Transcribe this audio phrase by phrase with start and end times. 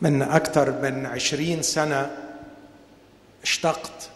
[0.00, 2.16] من أكثر من عشرين سنة
[3.42, 4.10] اشتقت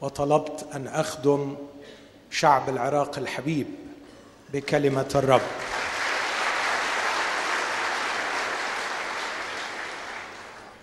[0.00, 1.56] وطلبت أن أخدم
[2.30, 3.66] شعب العراق الحبيب
[4.52, 5.40] بكلمة الرب.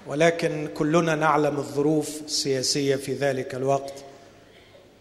[0.07, 3.93] ولكن كلنا نعلم الظروف السياسية في ذلك الوقت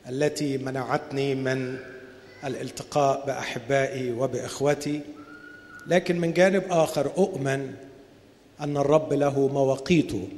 [0.08, 1.78] التي منعتني من
[2.44, 5.00] الالتقاء بأحبائي وبإخوتي
[5.86, 7.74] لكن من جانب آخر أؤمن
[8.60, 10.28] أن الرب له مواقيته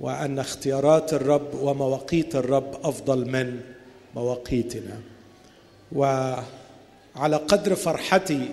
[0.00, 3.60] وأن اختيارات الرب ومواقيت الرب أفضل من
[4.14, 5.00] مواقيتنا.
[5.92, 8.48] وعلى قدر فرحتي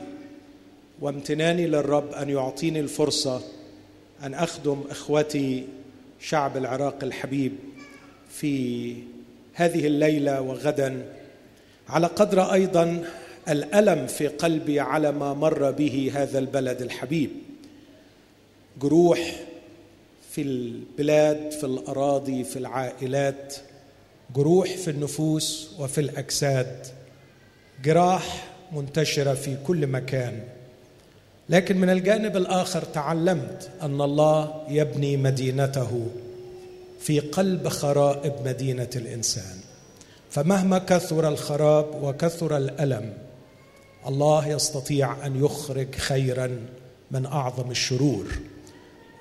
[1.02, 3.42] وامتناني للرب أن يعطيني الفرصة
[4.24, 5.68] أن أخدم إخوتي
[6.20, 7.52] شعب العراق الحبيب
[8.30, 8.94] في
[9.54, 11.06] هذه الليلة وغدا.
[11.90, 13.06] على قدر أيضا
[13.50, 17.30] الألم في قلبي على ما مر به هذا البلد الحبيب.
[18.82, 19.36] جروح
[20.32, 23.56] في البلاد في الأراضي في العائلات
[24.36, 26.88] جروح في النفوس وفي الأجساد.
[27.84, 30.44] جراح منتشرة في كل مكان.
[31.50, 36.08] لكن من الجانب الآخر تعلمت أن الله يبني مدينته
[37.00, 39.58] في قلب خرائب مدينة الإنسان.
[40.30, 43.14] فمهما كثر الخراب وكثر الألم
[44.08, 46.60] الله يستطيع أن يخرج خيرا
[47.12, 48.26] من أعظم الشرور.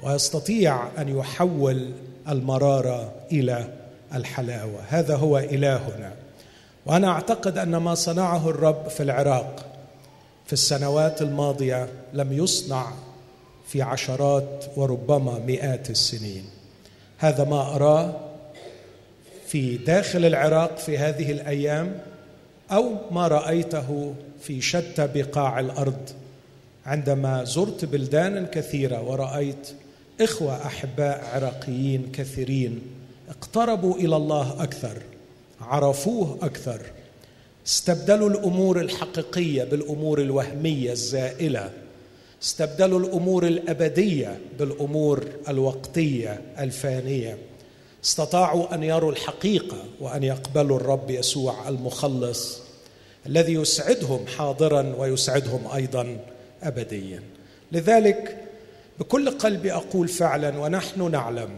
[0.02, 1.90] ويستطيع أن يحول
[2.28, 3.68] المرارة إلى
[4.14, 4.80] الحلاوة.
[4.88, 6.12] هذا هو إلهنا.
[6.86, 9.66] وأنا أعتقد أن ما صنعه الرب في العراق
[10.46, 12.92] في السنوات الماضية لم يصنع
[13.68, 16.44] في عشرات وربما مئات السنين.
[17.18, 18.14] هذا ما أراه
[19.46, 21.98] في داخل العراق في هذه الأيام
[22.70, 26.10] أو ما رأيته في شتى بقاع الأرض.
[26.86, 29.68] عندما زرت بلدانا كثيرة ورأيت
[30.20, 32.80] إخوة أحباء عراقيين كثيرين
[33.28, 35.02] اقتربوا إلى الله أكثر
[35.60, 36.80] عرفوه أكثر
[37.66, 41.70] استبدلوا الأمور الحقيقية بالأمور الوهمية الزائلة
[42.42, 47.38] استبدلوا الأمور الأبدية بالأمور الوقتية الفانية
[48.04, 52.60] استطاعوا أن يروا الحقيقة وأن يقبلوا الرب يسوع المخلص
[53.26, 56.18] الذي يسعدهم حاضرا ويسعدهم أيضا
[56.62, 57.22] ابديا.
[57.72, 58.45] لذلك
[59.00, 61.50] بكل قلبي أقول فعلا ونحن نعلم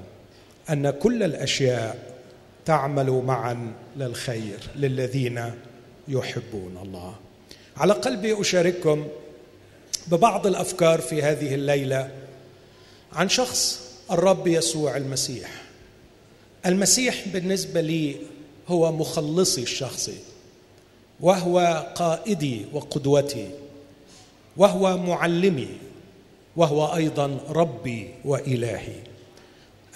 [0.71, 2.19] أن كل الأشياء
[2.65, 5.53] تعمل معا للخير للذين
[6.09, 7.15] يحبون الله.
[7.77, 9.07] على قلبي أشارككم
[10.07, 12.11] ببعض الأفكار في هذه الليلة
[13.13, 15.51] عن شخص الرب يسوع المسيح.
[16.67, 18.17] المسيح بالنسبة لي
[18.69, 20.19] هو مخلصي الشخصي
[21.21, 23.51] وهو قائدي وقدوتي
[24.57, 25.69] وهو معلمي
[26.59, 28.97] وهو أيضا ربي وإلهي.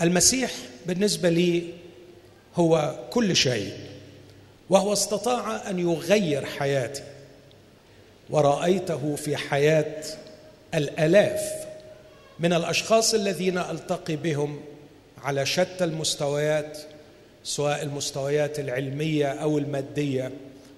[0.00, 0.52] المسيح
[0.86, 1.62] بالنسبة لي
[2.56, 3.72] هو كل شيء
[4.70, 7.02] وهو استطاع أن يغير حياتي.
[8.30, 10.04] ورأيته في حياة
[10.74, 11.52] الألاف
[12.40, 14.60] من الأشخاص الذين ألتقي بهم
[15.22, 16.78] على شتى المستويات
[17.44, 20.32] سواء المستويات العلمية أو المادية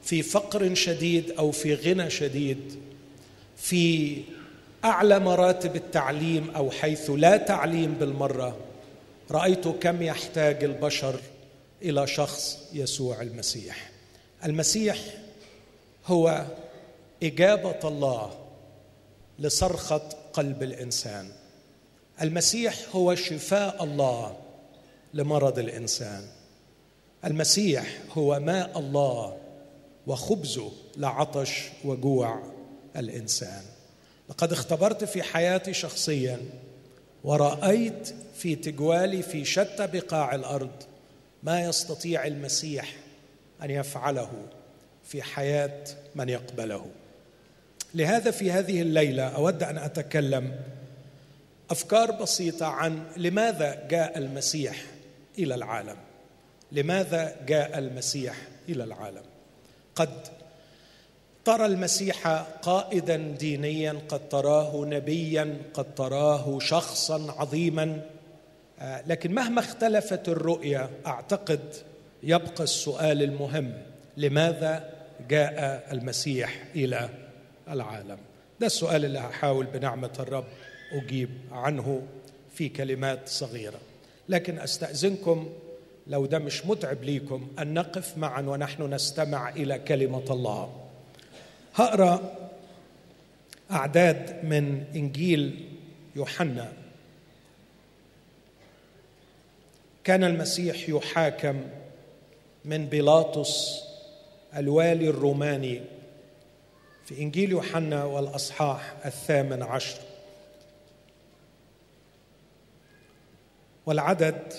[0.05, 2.75] في فقر شديد أو في غنى شديد
[3.56, 4.16] في
[4.84, 8.56] اعلى مراتب التعليم أو حيث لا تعليم بالمرة.
[9.31, 11.21] رأيت كم يحتاج البشر
[11.83, 13.91] إلى شخص يسوع المسيح.
[14.45, 14.99] المسيح
[16.06, 16.45] هو
[17.22, 18.31] إجابة الله
[19.39, 21.28] لصرخة قلب الإنسان.
[22.22, 24.37] المسيح هو شفاء الله
[25.15, 26.25] لمرض الإنسان.
[27.25, 29.37] المسيح هو ماء الله
[30.06, 32.43] وخبزه لعطش وجوع
[32.97, 33.73] الإنسان.
[34.28, 36.40] لقد اختبرت في حياتي شخصيا
[37.24, 40.82] ورأيت في تجوالي في شتى بقاع الأرض
[41.42, 42.92] ما يستطيع المسيح
[43.62, 44.30] أن يفعله
[45.04, 46.86] في حياة من يقبله.
[47.94, 50.60] لهذا في هذه الليلة أود أن أتكلم
[51.70, 54.84] أفكار بسيطة عن لماذا جاء المسيح
[55.38, 55.97] إلى العالم.
[56.72, 58.36] لماذا جاء المسيح
[58.68, 59.22] إلى العالم؟
[59.94, 60.28] قد
[61.44, 62.28] ترى المسيح
[62.62, 68.00] قائدا دينيا قد تراه نبيا قد تراه شخصا عظيما.
[68.80, 71.60] آه، لكن مهما اختلفت الرؤيه أعتقد
[72.22, 73.72] يبقى السؤال المهم
[74.16, 74.91] لماذا
[75.28, 77.08] جاء المسيح إلى
[77.68, 78.18] العالم؟
[78.60, 80.44] ده السؤال اللي هحاول بنعمة الرب
[80.92, 82.02] أجيب عنه
[82.54, 83.78] في كلمات صغيرة.
[84.28, 85.48] لكن أستأذنكم
[86.06, 90.84] لو ده مش متعب ليكم أن نقف معا ونحن نستمع إلى كلمة الله.
[91.74, 92.34] هقرأ
[93.71, 95.68] أعداد من إنجيل
[96.16, 96.72] يوحنا.
[100.04, 101.62] كان المسيح يحاكم
[102.65, 103.82] من بيلاطس
[104.56, 105.80] الوالي الروماني
[107.04, 110.00] في إنجيل يوحنا والأصحاح الثامن عشر.
[113.86, 114.53] والعدد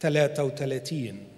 [0.00, 1.35] 33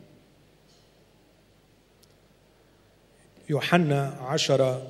[3.48, 4.86] يوحنا عشرة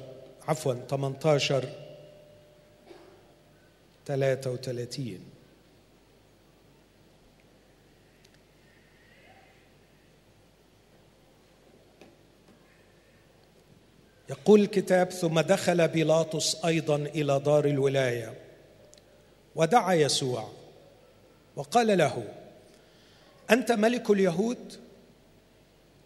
[0.49, 1.69] عفوا 18
[4.07, 5.21] 33
[14.31, 18.35] يقول الكتاب ثم دخل بيلاطس أيضا إلى دار الولاية
[19.55, 20.49] ودعا يسوع
[21.57, 22.25] وقال له
[23.51, 24.88] أنت ملك اليهود؟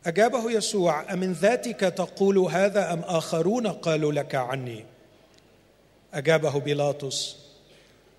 [0.07, 4.85] أجابه يسوع أمن ذاتك تقول هذا أم آخرون قالوا لك عني؟
[6.15, 7.37] أجابه بيلاطس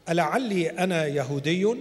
[0.09, 1.75] ألعلي أنا يهودي؟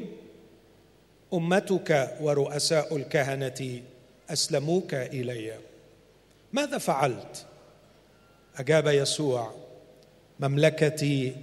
[1.35, 3.83] أمتك ورؤساء الكهنة
[4.31, 5.53] أسلموك إلي.
[6.53, 7.47] ماذا فعلت؟
[8.57, 9.55] أجاب يسوع
[10.41, 11.37] مملكتي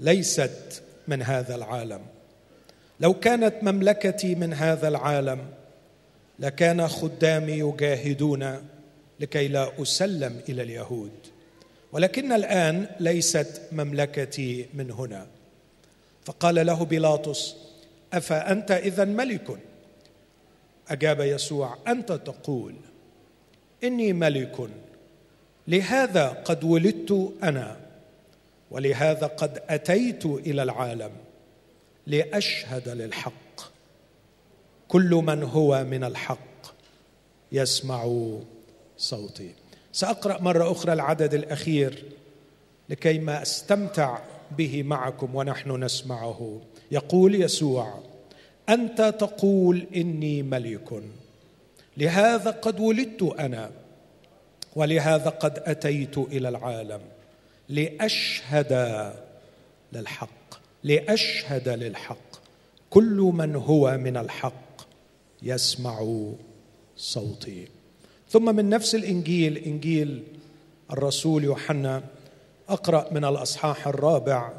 [0.00, 2.00] ليست من هذا العالم.
[3.00, 5.38] لو كانت مملكتي من هذا العالم
[6.38, 8.68] لكان خدامي يجاهدون
[9.20, 11.12] لكي لا أسلم إلى اليهود.
[11.92, 15.26] ولكن الآن ليست مملكتي من هنا.
[16.24, 17.56] فقال له بيلاطس
[18.12, 19.58] افانت اذا ملك؟
[20.88, 22.74] أجاب يسوع أنت تقول
[23.84, 24.68] إني ملك
[25.68, 27.76] لهذا قد ولدت أنا
[28.70, 31.10] ولهذا قد أتيت إلى العالم
[32.06, 33.41] لأشهد للحق.
[34.92, 36.66] كل من هو من الحق
[37.52, 38.30] يسمع
[38.98, 39.50] صوتي.
[39.92, 42.04] سأقرأ مرة أخرى العدد الأخير
[42.88, 44.18] لكي ما أستمتع
[44.50, 46.60] به معكم ونحن نسمعه.
[46.90, 47.98] يقول يسوع
[48.68, 51.02] أنت تقول إني ملك.
[51.96, 53.70] لهذا قد ولدت أنا
[54.76, 57.00] ولهذا قد أتيت إلى العالم.
[57.68, 58.72] لأشهد
[59.92, 62.32] للحق لأشهد للحق.
[62.90, 64.61] كل من هو من الحق
[65.42, 66.28] يسمع
[66.96, 67.68] صوتي.
[68.28, 70.22] ثم من نفس الإنجيل إنجيل
[70.90, 72.02] الرسول يوحنا
[72.68, 74.52] أقرأ من الأصحاح الرابع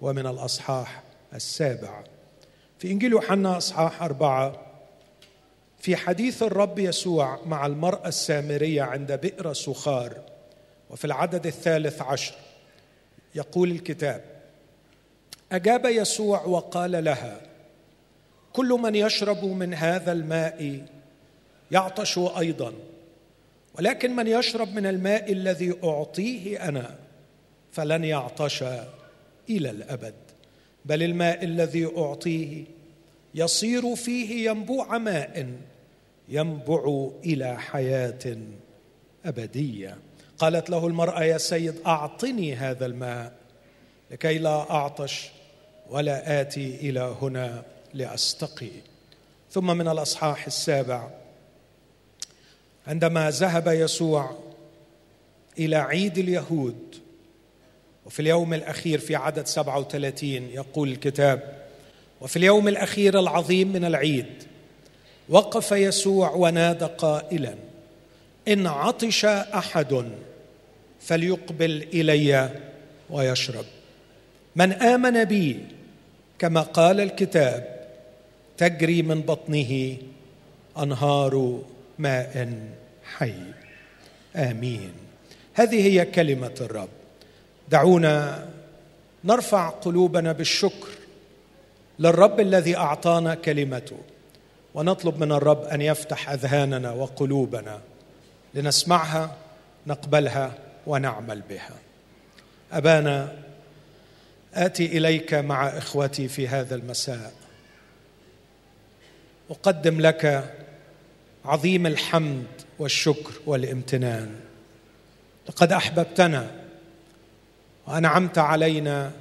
[0.00, 1.02] ومن الأصحاح
[1.34, 2.04] السابع.
[2.78, 4.66] في إنجيل يوحنا أصحاح أربعة
[5.78, 10.20] في حديث الرب يسوع مع المرأة السامرية عند بئر سخار
[10.90, 12.34] وفي العدد الثالث عشر
[13.34, 14.24] يقول الكتاب
[15.52, 17.40] أجاب يسوع وقال لها
[18.56, 20.86] كل من يشرب من هذا الماء
[21.70, 22.72] يعطش أيضا
[23.74, 26.94] ولكن من يشرب من الماء الذي أعطيه أنا
[27.72, 28.62] فلن يعطش
[29.50, 30.14] إلى الأبد
[30.84, 32.64] بل الماء الذي أعطيه
[33.34, 35.52] يصير فيه ينبوع ماء
[36.28, 38.36] ينبع إلى حياة
[39.24, 39.98] أبدية.
[40.38, 43.32] قالت له المرأة يا سيد أعطني هذا الماء
[44.10, 45.30] لكي لا أعطش
[45.90, 48.70] ولا آتي إلى هنا لأستقي.
[49.50, 51.08] ثم من الأصحاح السابع.
[52.86, 54.36] عندما ذهب يسوع
[55.58, 56.96] إلى عيد اليهود
[58.06, 61.56] وفي اليوم الأخير في عدد 37 يقول الكتاب
[62.20, 64.26] وفي اليوم الأخير العظيم من العيد
[65.28, 67.54] وقف يسوع ونادى قائلا
[68.48, 70.10] إن عطش أحد
[71.00, 72.50] فليقبل إلي
[73.10, 73.64] ويشرب.
[74.56, 75.60] من آمن بي؟
[76.38, 77.75] كما قال الكتاب
[78.58, 79.96] تجري من بطنه
[80.82, 81.62] أنهار
[81.98, 82.58] ماء
[83.16, 83.34] حي.
[84.36, 84.92] آمين.
[85.54, 86.88] هذه هي كلمة الرب.
[87.68, 88.48] دعونا
[89.24, 90.88] نرفع قلوبنا بالشكر
[91.98, 93.98] للرب الذي أعطانا كلمته
[94.74, 97.80] ونطلب من الرب أن يفتح أذهاننا وقلوبنا
[98.54, 99.36] لنسمعها
[99.86, 100.54] نقبلها
[100.86, 101.74] ونعمل بها.
[102.72, 103.32] أبانا
[104.54, 107.32] آتي إليك مع إخوتي في هذا المساء.
[109.50, 110.54] أقدم لك
[111.44, 112.46] عظيم الحمد
[112.78, 114.34] والشكر والامتنان.
[115.48, 116.50] لقد أحببتنا
[117.86, 119.12] وأنعمت علينا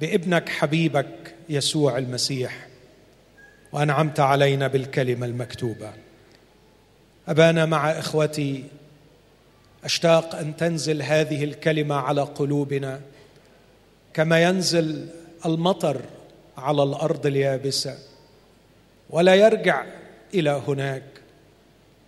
[0.00, 2.66] بابنك حبيبك يسوع المسيح
[3.72, 5.92] وأنعمت علينا بالكلمة المكتوبة.
[7.28, 8.64] أبانا مع إخوتي
[9.84, 13.00] أشتاق أن تنزل هذه الكلمة على قلوبنا
[14.14, 15.08] كما ينزل
[15.46, 16.00] المطر
[16.56, 18.09] على الأرض اليابسة.
[19.10, 19.84] ولا يرجع
[20.34, 21.02] إلى هناك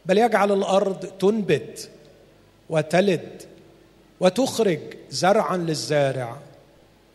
[0.07, 1.91] بل يجعل الأرض تنبت
[2.69, 3.43] وتلد
[4.21, 4.81] وتخرج
[5.11, 6.37] زرعا للزارع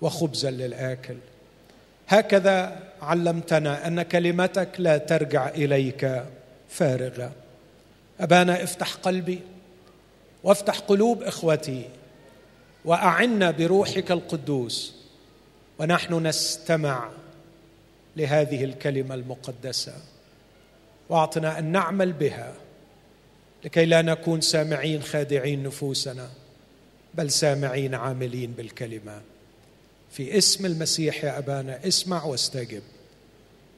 [0.02, 1.18] وخبزا للآكل.
[2.08, 6.24] هكذا علمتنا أن كلمتك لا ترجع إليك
[6.70, 7.32] فارغة.
[8.20, 9.40] أبانا افتح قلبي
[10.44, 11.90] وافتح قلوب إخوتي
[12.86, 14.96] وأعنا بروحك القدوس
[15.80, 17.10] ونحن نستمع
[18.18, 19.94] لهذه الكلمة المقدسة.
[21.10, 22.54] وأعطنا أن نعمل بها
[23.66, 26.30] لكي لا نكون سامعين خادعين نفوسنا
[27.14, 29.22] بل سامعين عاملين بالكلمة.
[30.12, 32.84] في اسم المسيح يا أبانا اسمع واستجب.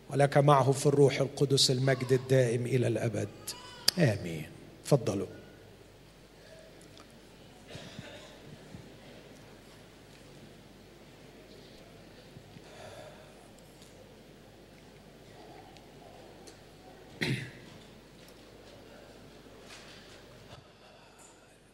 [0.09, 3.29] ولك معه في الروح القدس المجد الدائم إلى الأبد.
[3.97, 4.45] آمين.
[4.85, 5.38] تفضلوا.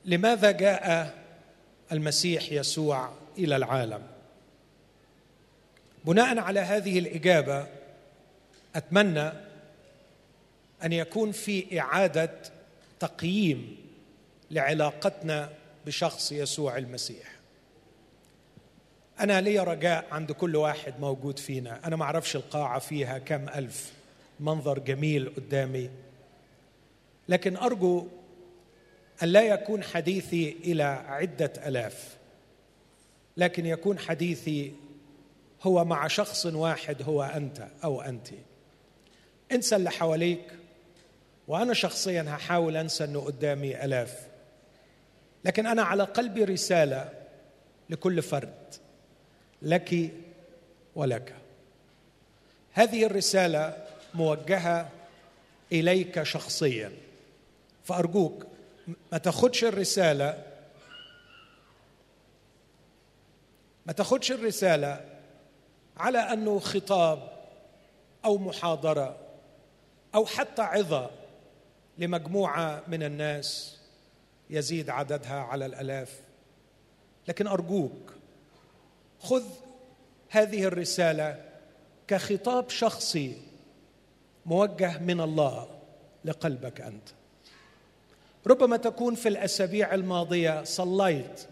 [0.06, 1.14] لماذا جاء
[1.92, 4.02] المسيح يسوع إلى العالم؟
[6.06, 7.68] بناء على هذه الإجابة
[8.76, 9.32] أتمنى
[10.84, 12.32] أن يكون في إعادة
[13.00, 13.78] تقييم
[14.52, 15.50] لعلاقتنا
[15.86, 17.36] بشخص يسوع المسيح.
[19.20, 21.88] أنا لي رجاء عند كل واحد موجود فينا.
[21.88, 23.92] أنا ما أعرفش القاعة فيها كم ألف
[24.40, 25.90] منظر جميل قدامي.
[27.30, 28.08] لكن أرجو
[29.24, 32.18] أن لا يكون حديثي إلى عدة آلاف
[33.38, 34.74] لكن يكون حديثي
[35.62, 38.28] هو مع شخص واحد هو أنت أو أنت.
[39.52, 40.44] انسى اللي حواليك
[41.48, 44.28] وأنا شخصيا هحاول أنسى إنه قدامي آلاف
[45.46, 47.10] لكن أنا على قلبي رسالة
[47.90, 48.76] لكل فرد
[49.62, 50.12] لك
[50.96, 51.34] ولك.
[52.74, 54.90] هذه الرسالة موجهة
[55.72, 56.92] إليك شخصيا
[57.84, 58.48] فأرجوك
[59.12, 60.44] ما تاخدش الرسالة
[63.86, 65.06] ما تاخدش الرسالة
[65.98, 67.36] على أنه خطاب
[68.26, 69.18] أو محاضرة
[70.16, 71.10] أو حتى عظة
[71.98, 73.78] لمجموعة من الناس
[74.50, 76.22] يزيد عددها على الألاف.
[77.28, 78.14] لكن أرجوك
[79.20, 79.44] خذ
[80.30, 81.46] هذه الرسالة
[82.08, 83.42] كخطاب شخصي
[84.46, 85.68] موجه من الله
[86.26, 87.10] لقلبك أنت.
[88.48, 91.48] ربما تكون في الأسابيع الماضية صليت.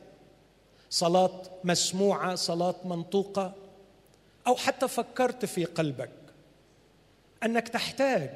[0.89, 3.53] صلاة مسموعة صلاة منطوقة
[4.47, 6.09] أو حتى فكرت في قلبك
[7.43, 8.29] أنك تحتاج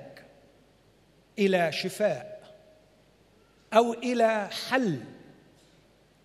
[1.39, 2.53] إلى شفاء
[3.73, 4.99] أو إلى حل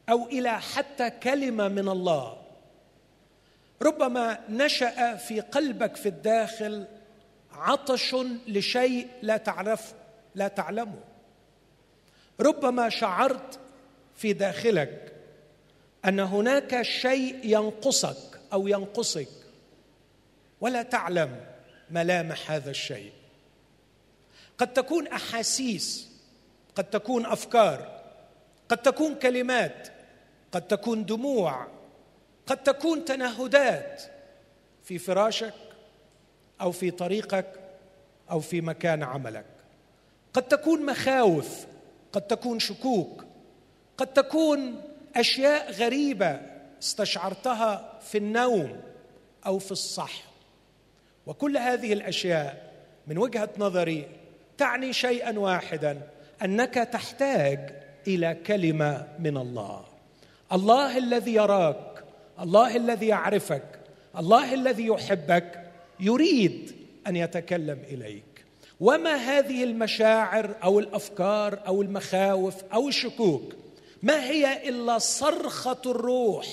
[0.09, 2.43] أو إلى حتى كلمة من الله.
[3.83, 6.87] ربما نشأ في قلبك في الداخل
[7.53, 8.17] عطش
[8.49, 9.95] لشيء لا تعرفه
[10.35, 11.12] لا تعلمه.
[12.41, 13.59] ربما شعرت
[14.17, 15.13] في داخلك
[16.05, 19.29] أن هناك شيء ينقصك أو ينقصك.
[20.61, 21.41] ولا تعلم
[21.91, 23.13] ملامح هذا الشيء.
[24.59, 26.09] قد تكون أحاسيس
[26.75, 28.03] قد تكون أفكار
[28.69, 29.89] قد تكون كلمات
[30.53, 31.67] قد تكون دموع
[32.47, 34.03] قد تكون تنهدات
[34.85, 35.55] في فراشك
[36.61, 37.61] أو في طريقك
[38.31, 39.47] أو في مكان عملك.
[40.35, 41.67] قد تكون مخاوف
[42.13, 43.25] قد تكون شكوك
[43.97, 44.81] قد تكون
[45.17, 46.41] أشياء غريبة
[46.83, 48.81] استشعرتها في النوم
[49.47, 50.23] أو في الصح
[51.27, 52.73] وكل هذه الأشياء
[53.07, 54.09] من وجهة نظري
[54.59, 56.01] تعني شيئا واحدا
[56.43, 59.85] أنك تحتاج إلى كلمة من الله.
[60.53, 62.05] الله الذي يراك
[62.41, 63.65] الله الذي يعرفك
[64.19, 65.63] الله الذي يحبك
[66.01, 66.73] يريد
[67.07, 68.32] أن يتكلم إليك.
[68.83, 73.55] وما هذه المشاعر أو الأفكار أو المخاوف أو الشكوك؟
[74.03, 76.47] ما هي إلا صرخة الروح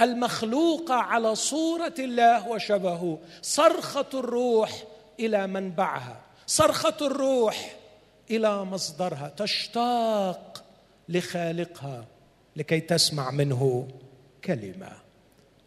[0.00, 4.84] المخلوقة على صورة الله وشبهه؟ صرخة الروح
[5.20, 6.20] إلى منبعها.
[6.46, 7.76] صرخة الروح
[8.30, 9.32] إلى مصدرها.
[9.36, 10.64] تشتاق
[11.08, 12.04] لخالقها
[12.56, 13.88] لكي تسمع منه
[14.44, 14.92] كلمة.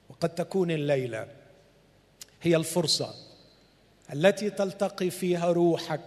[0.09, 1.27] وقد تكون الليلة
[2.41, 3.28] هي الفرصة
[4.13, 6.01] التي تلتقي فيها روحك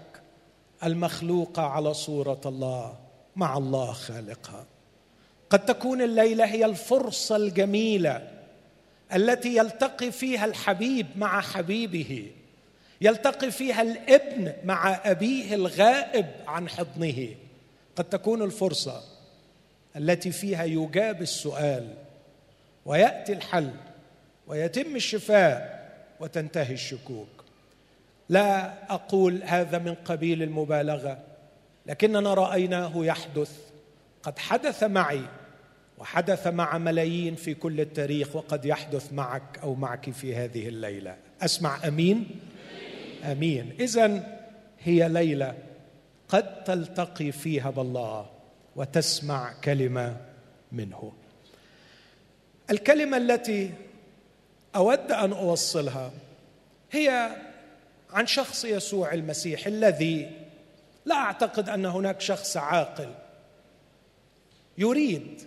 [0.85, 2.99] المخلوقه على صورة الله
[3.37, 4.67] مع الله خالقها.
[5.51, 8.29] قد تكون الليلة هي الفرصة الجميلة
[9.15, 12.31] التي يلتقي فيها الحبيب مع حبيبه
[13.01, 17.29] يلتقي فيها الابن مع أبيه الغائب عن حضنه.
[17.97, 19.03] قد تكون الفرصة
[19.97, 21.95] التي فيها يجاب السؤال
[22.87, 23.71] ويأتي الحل
[24.47, 25.83] ويتم الشفاء
[26.21, 27.42] وتنتهي الشكوك.
[28.29, 31.19] لا أقول هذا من قبيل المبالغة
[31.87, 33.59] لكننا رأيناه يحدث.
[34.23, 35.23] قد حدث معي
[35.99, 41.17] وحدث مع ملايين في كل التاريخ وقد يحدث معك أو معك في هذه الليلة.
[41.43, 42.41] أسمع أمين؟
[43.25, 43.77] أمين.
[43.81, 44.39] اذا
[44.81, 45.55] هي ليلة
[46.29, 48.31] قد تلتقي فيها بالله
[48.77, 50.17] وتسمع كلمة
[50.73, 51.13] منه.
[52.71, 53.71] الكلمة التي
[54.77, 56.11] أود أن أوصلها
[56.93, 57.37] هي
[58.13, 60.31] عن شخص يسوع المسيح الذي
[61.05, 63.15] لا أعتقد أن هناك شخص عاقل
[64.79, 65.43] يريد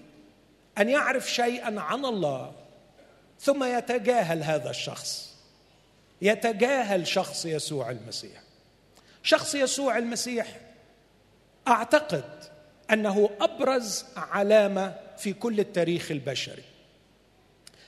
[0.77, 2.53] أن يعرف شيئا عن الله
[3.39, 5.35] ثم يتجاهل هذا الشخص.
[6.21, 8.41] يتجاهل شخص يسوع المسيح.
[9.23, 10.47] شخص يسوع المسيح
[11.67, 12.43] أعتقد
[12.91, 16.63] أنه أبرز علامة في كل التاريخ البشري.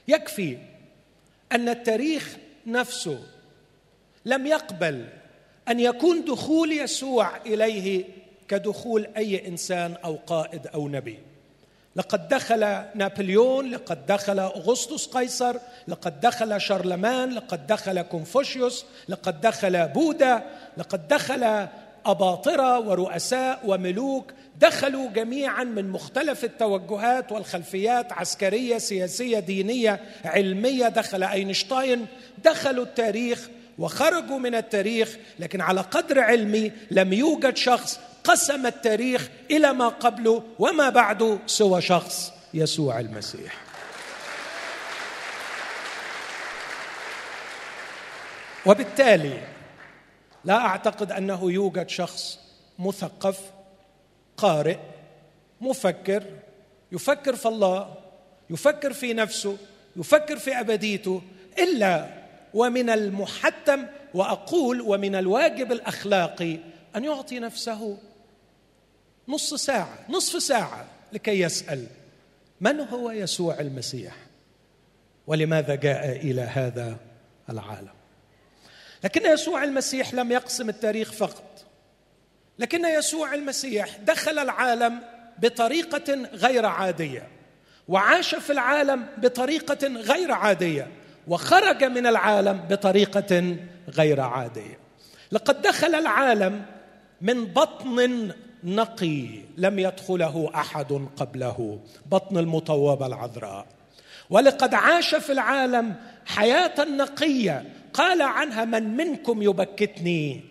[0.08, 0.58] يكفي
[1.52, 3.24] أن التاريخ نفسه
[4.28, 5.06] لم يقبل
[5.70, 8.06] أن يكون دخول يسوع إليه
[8.48, 11.20] كدخول أي إنسان أو قائد أو نبي.
[11.96, 12.60] لقد دخل
[12.96, 15.58] نابليون لقد دخل أغسطس قيصر
[15.88, 20.44] لقد دخل شارلمان لقد دخل كونفوشيوس لقد دخل بوذا
[20.78, 21.68] لقد دخل
[22.06, 24.32] أباطرة ورؤساء وملوك.
[24.60, 30.88] دخلوا جميعا من مختلف التوجهات والخلفيات عسكرية سياسية دينية علمية.
[30.88, 32.06] دخل أينشتاين.
[32.44, 39.74] دخلوا التاريخ وخرجوا من التاريخ لكن على قدر علمي لم يوجد شخص قسم التاريخ إلى
[39.74, 43.68] ما قبله وما بعده سوى شخص يسوع المسيح.
[48.66, 49.42] وبالتالي
[50.46, 52.40] لا أعتقد أنه يوجد شخص
[52.80, 53.40] مثقف
[54.38, 54.78] قارئ
[55.62, 56.24] مفكر
[56.92, 57.96] يفكر في الله
[58.50, 59.58] يفكر في نفسه
[59.96, 61.22] يفكر في أبديته
[61.60, 62.08] إلا
[62.54, 66.58] ومن المحتم وأقول ومن الواجب الأخلاقي
[66.96, 67.98] أن يعطي نفسه
[69.28, 71.88] نص ساعة نصف ساعة لكي يسأل
[72.62, 74.16] من هو يسوع المسيح؟
[75.28, 76.98] ولماذا جاء إلى هذا
[77.50, 77.94] العالم؟
[79.04, 81.66] لكن يسوع المسيح لم يقسم التاريخ فقط.
[82.60, 85.00] لكن يسوع المسيح دخل العالم
[85.40, 87.28] بطريقة غير عادية
[87.88, 90.88] وعاش في العالم بطريقة غير عادية.
[91.28, 93.58] وخرج من العالم بطريقة
[93.90, 94.78] غير عادية.
[95.32, 96.66] لقد دخل العالم
[97.22, 98.32] من بطن
[98.64, 103.66] نقي لم يدخله أحد قبله بطن المطوبة العذراء.
[104.30, 107.66] ولقد عاش في العالم حياة نقية.
[107.94, 110.42] قال عنها من منكم يبكتني؟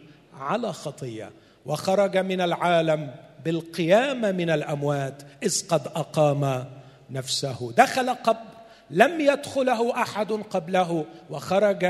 [0.40, 1.30] على خطية.
[1.66, 6.64] وخرج من العالم بالقيامه من الأموات إذ قد أقام
[7.10, 7.72] نفسه.
[7.76, 8.55] دخل قبر
[8.90, 11.84] لم يدخله أحد قبله وخرج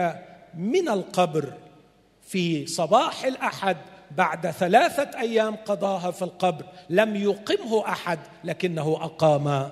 [0.54, 1.52] من القبر
[2.26, 3.76] في صباح الأحد
[4.10, 6.64] بعد ثلاثة أيام قضاها في القبر.
[6.90, 9.70] لم يقمه أحد لكنه أقام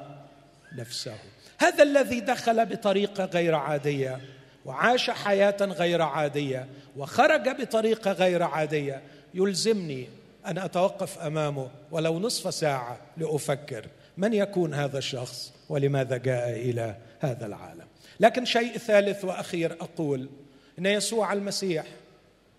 [0.77, 1.15] نفسه.
[1.59, 4.21] هذا الذي دخل بطريقة غير عادية
[4.65, 9.03] وعاش حياة غير عادية وخرج بطريقة غير عادية.
[9.35, 10.09] يلزمني
[10.47, 17.47] أن أتوقف أمامه ولو نصف ساعة لأفكر من يكون هذا الشخص ولماذا جاء إلى هذا
[17.47, 17.87] العالم.
[18.21, 20.29] لكن شيء ثالث وأخير أقول
[20.79, 21.85] إن يسوع المسيح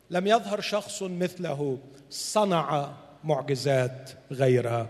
[0.09, 1.77] لم يظهر شخص مثله
[2.09, 4.85] صنع معجزات غير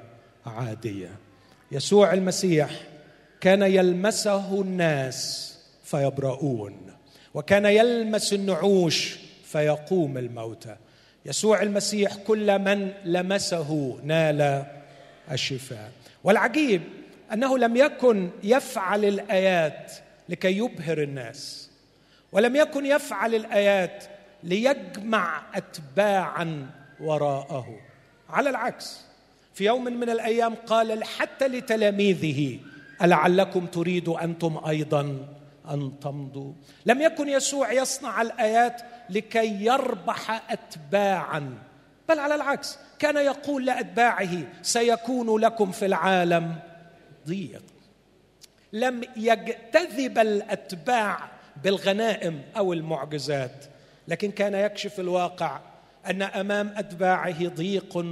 [0.45, 1.09] عادية.
[1.71, 2.69] يسوع المسيح
[3.41, 5.51] كان يلمسه الناس
[5.83, 6.91] فيبرؤون
[7.33, 10.75] وكان يلمس النعوش فيقوم الموتى
[11.25, 14.65] يسوع المسيح كل من لمسه نال
[15.31, 15.91] الشفاء.
[16.23, 16.81] والعجيب
[17.33, 19.91] أنه لم يكن يفعل الآيات
[20.29, 21.69] لكي يبهر الناس
[22.31, 24.03] ولم يكن يفعل الآيات
[24.43, 27.79] ليجمع اتباعا وراءه.
[28.29, 29.01] على العكس
[29.53, 32.59] في يوم من الأيام قال حتى لتلاميذه
[33.01, 35.01] ألعلكم تريدوا أنتم أيضا
[35.71, 36.53] أن تمضوا؟
[36.85, 41.57] لم يكن يسوع يصنع الآيات لكي يربح أتباعا
[42.09, 44.29] بل على العكس كان يقول لأتباعه
[44.61, 46.55] سيكون لكم في العالم
[47.27, 47.63] ضيق
[48.73, 51.29] لم يجتذب الأتباع
[51.63, 53.65] بالغنائم أو المعجزات
[54.07, 55.59] لكن كان يكشف الواقع
[56.05, 58.05] أن أمام أتباعه ضيق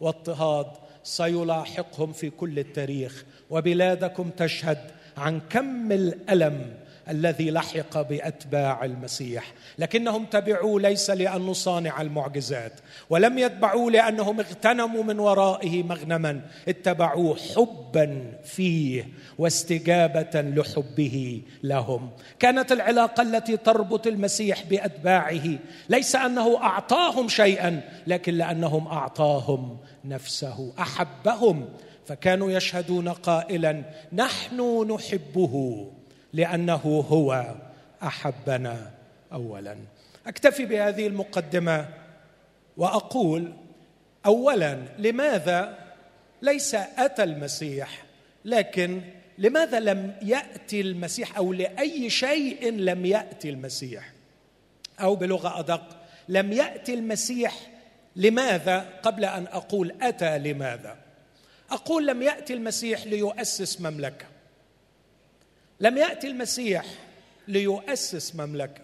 [0.00, 0.66] واضطهاد
[1.02, 6.74] سيلاحقهم في كل التاريخ وبلادكم تشهد عن كم الألم
[7.10, 9.52] الذي لحق بأتباع المسيح.
[9.78, 12.72] لكنهم تبعوه ليس لأن نصانع المعجزات
[13.10, 16.40] ولم يتبعوه لأنهم اغتنموا من ورائه مغنما.
[16.68, 22.10] اتبعوه حبا فيه واستجابة لحبه لهم.
[22.38, 31.68] كانت العلاقة التي تربط المسيح بأتباعه ليس أنه أعطاهم شيئا لكن لأنهم أعطاهم نفسه أحبهم.
[32.06, 35.86] فكانوا يشهدون قائلا نحن نحبه.
[36.32, 37.54] لأنه هو
[38.02, 38.90] أحبنا
[39.32, 39.76] اولا.
[40.26, 41.88] أكتفي بهذه المقدمة
[42.76, 43.52] وأقول
[44.26, 45.78] اولا لماذا
[46.42, 48.02] ليس أتى المسيح؟
[48.44, 49.00] لكن
[49.38, 54.12] لماذا لم يأتي المسيح؟ أو لأي شيء لم يأتي المسيح؟
[55.00, 55.96] أو بلغة أدق
[56.28, 57.54] لم يأتي المسيح
[58.16, 60.96] لماذا؟ قبل أن أقول أتى لماذا؟
[61.70, 64.26] أقول لم يأتي المسيح ليؤسس مملكة.
[65.80, 66.84] لم يأتي المسيح
[67.48, 68.82] ليؤسس مملكة.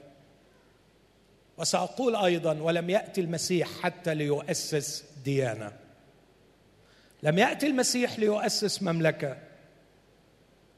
[1.59, 5.73] وسأقول أيضا ولم يأتي المسيح حتى ليؤسس ديانة.
[7.23, 9.37] لم يأتي المسيح ليؤسس مملكة.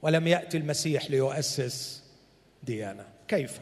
[0.02, 2.02] ولم يأتي المسيح ليؤسس
[2.62, 3.06] ديانة.
[3.28, 3.60] كيف؟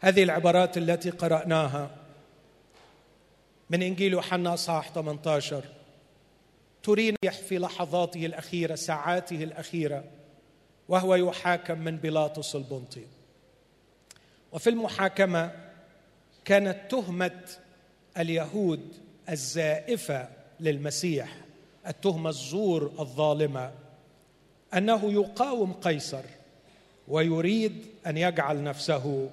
[0.00, 1.90] هذه العبارات التي قرأناها
[3.70, 5.64] من إنجيل يوحنا اصحاح 18
[6.82, 10.04] ترينا في لحظاته الأخيرة ساعاته الأخيرة
[10.88, 13.04] وهو يحاكم من بيلاطس البنطي
[14.52, 15.52] وفي المحاكمة
[16.44, 17.40] كانت تهمة
[18.18, 18.92] اليهود
[19.30, 20.28] الزائفة
[20.60, 21.28] للمسيح
[21.86, 23.72] التهمة الزور الظالمة
[24.74, 26.22] أنه يقاوم قيصر
[27.08, 29.30] ويريد أن يجعل نفسه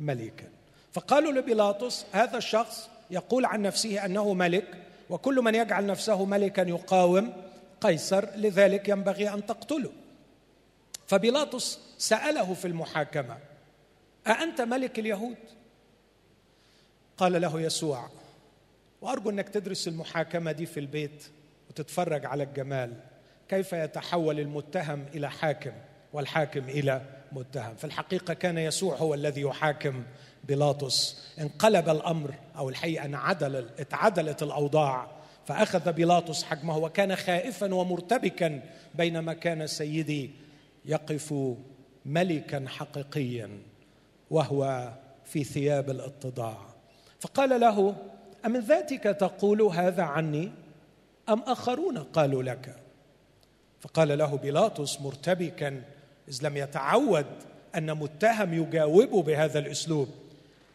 [0.00, 0.48] ملكا.
[0.92, 4.64] فقالوا لبيلاطس هذا الشخص يقول عن نفسه أنه ملك
[5.10, 7.32] وكل من يجعل نفسه ملكا يقاوم
[7.80, 9.90] قيصر لذلك ينبغي أن تقتله.
[11.12, 13.38] فبيلاطس سأله في المحاكمة
[14.26, 15.36] أأنت ملك اليهود؟
[17.16, 18.08] قال له يسوع
[19.00, 21.24] وأرجو أنك تدرس المحاكمة دي في البيت
[21.70, 22.92] وتتفرج على الجمال
[23.48, 25.72] كيف يتحول المتهم إلى حاكم
[26.12, 27.74] والحاكم إلى متهم.
[27.74, 30.02] في الحقيقة كان يسوع هو الذي يحاكم
[30.44, 31.28] بيلاطس.
[31.40, 35.10] انقلب الأمر أو الحقيقة انعدل اتعدلت الأوضاع
[35.46, 38.60] فأخذ بيلاطس حجمه وكان خائفا ومرتبكا
[38.94, 40.41] بينما كان سيدي
[40.84, 41.34] يقف
[42.06, 43.58] ملكا حقيقيا
[44.30, 44.92] وهو
[45.24, 46.58] في ثياب الإتضاع.
[47.20, 47.96] فقال له
[48.46, 50.52] أمن ذاتك تقول هذا عني؟
[51.28, 52.76] أم آخرون قالوا لك؟
[53.80, 55.82] فقال له بيلاطس مرتبكا
[56.28, 57.26] إذ لم يتعود
[57.76, 60.08] أن متهم يجاوبه بهذا الأسلوب.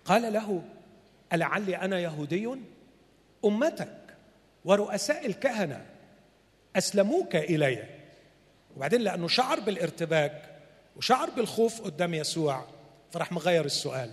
[0.05, 0.61] قال له
[1.33, 2.49] ألعلي أنا يهودي؟
[3.45, 3.97] أمتك
[4.65, 5.85] ورؤساء الكهنة
[6.75, 7.96] أسلموك إلي.
[8.77, 10.41] وبعدين لأنه شعر بالارتباك
[10.95, 12.65] وشعر بالخوف قدام يسوع
[13.11, 14.11] فراح مغير السؤال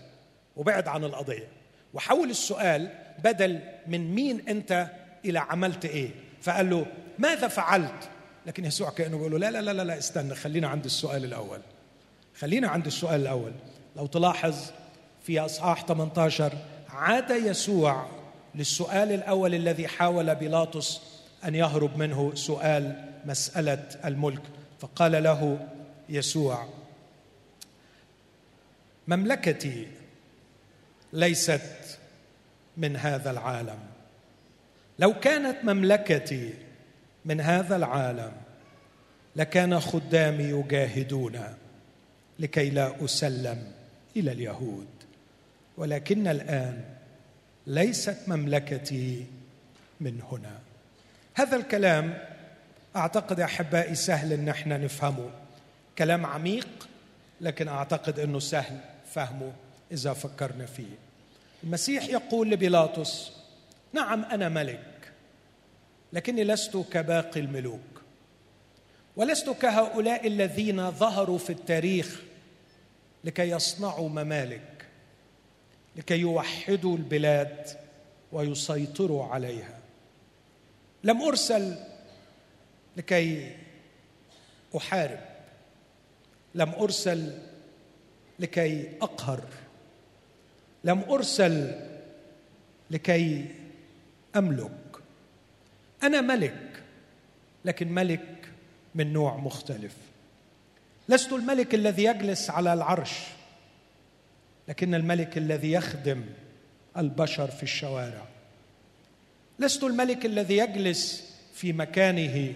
[0.57, 1.49] وبعد عن القضية.
[1.95, 2.89] وحول السؤال
[3.25, 4.91] بدل من مين أنت
[5.25, 6.11] إلى عملت إيه.
[6.43, 6.87] فقال له
[7.19, 8.09] ماذا فعلت؟
[8.47, 11.61] لكن يسوع كأنه بيقول له لا لا لا لا استنى خلينا عند السؤال الأول.
[12.39, 13.53] خلينا عند السؤال الأول.
[13.97, 14.57] لو تلاحظ
[15.23, 16.53] في أصحاح 18
[16.89, 18.07] عاد يسوع
[18.55, 21.01] للسؤال الأول الذي حاول بيلاطس
[21.45, 24.43] أن يهرب منه سؤال مسألة الملك.
[24.81, 25.69] فقال له
[26.09, 26.69] يسوع
[29.09, 29.89] مملكتي
[31.13, 31.99] ليست
[32.77, 33.79] من هذا العالم.
[34.99, 36.55] لو كانت مملكتي
[37.25, 38.33] من هذا العالم
[39.37, 41.41] لكان خدامي يجاهدون
[42.39, 43.73] لكي لا أسلم
[44.17, 44.87] إلى اليهود.
[45.77, 46.85] ولكن الآن
[47.67, 49.27] ليست مملكتي
[50.01, 50.59] من هنا.
[51.35, 52.19] هذا الكلام
[52.97, 55.31] أعتقد أحبائي سهل إن إحنا نفهمه.
[55.99, 56.89] كلام عميق
[57.41, 58.79] لكن أعتقد إنه سهل
[59.13, 59.53] فهمه
[59.93, 60.99] إذا فكرنا فيه.
[61.65, 63.33] المسيح يقول لبيلاطس
[63.93, 65.13] نعم أنا ملك
[66.13, 67.81] لكني لست كباقي الملوك.
[69.17, 72.21] ولست كهؤلاء الذين ظهروا في التاريخ
[73.25, 74.87] لكي يصنعوا ممالك
[75.97, 77.67] لكي يوحدوا البلاد
[78.33, 79.79] ويسيطروا عليها.
[81.05, 81.77] لم أرسل
[82.97, 83.57] لكي
[84.77, 85.21] أحارب.
[86.55, 87.39] لم أرسل
[88.39, 89.45] لكي أقهر.
[90.85, 91.81] لم أرسل
[92.91, 93.47] لكي
[94.37, 94.71] أملك.
[96.03, 96.83] أنا ملك
[97.65, 98.49] لكن ملك
[98.95, 99.97] من نوع مختلف.
[101.09, 103.21] لست الملك الذي يجلس على العرش
[104.69, 106.25] لكن الملك الذي يخدم
[106.97, 108.27] البشر في الشوارع.
[109.59, 112.55] لست الملك الذي يجلس في مكانه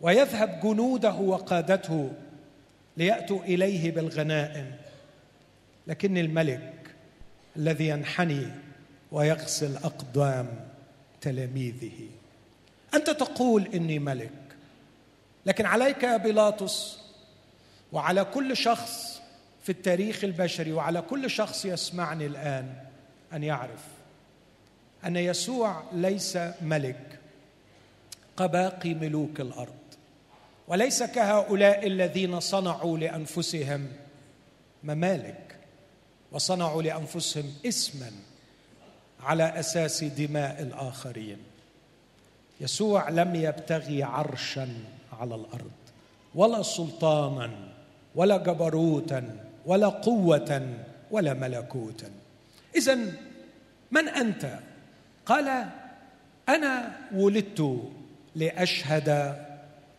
[0.00, 2.12] ويذهب جنوده وقادته
[2.96, 4.74] ليأتوا إليه بالغنائم.
[5.86, 6.72] لكن الملك
[7.56, 8.46] الذي ينحني
[9.12, 10.48] ويغسل أقدام
[11.20, 12.08] تلاميذه.
[12.94, 14.32] أنت تقول إني ملك
[15.46, 16.98] لكن عليك يا بيلاطس
[17.92, 19.20] وعلى كل شخص
[19.62, 22.72] في التاريخ البشري وعلى كل شخص يسمعني الآن
[23.32, 23.84] أن يعرف
[25.04, 27.18] أن يسوع ليس ملك
[28.38, 29.85] كباقي ملوك الأرض.
[30.68, 33.88] وليس كهؤلاء الذين صنعوا لأنفسهم
[34.84, 35.56] ممالك
[36.32, 38.10] وصنعوا لأنفسهم اسما
[39.20, 41.38] على أساس دماء الآخرين.
[42.60, 44.68] يسوع لم يبتغي عرشا
[45.20, 45.70] على الأرض
[46.34, 47.50] ولا سلطانا
[48.14, 50.76] ولا جبروتا ولا قوة
[51.10, 52.10] ولا ملكوتا
[52.76, 52.98] اذا
[53.90, 54.58] من أنت؟
[55.26, 55.66] قال
[56.48, 57.82] أنا ولدت
[58.34, 59.45] لأشهد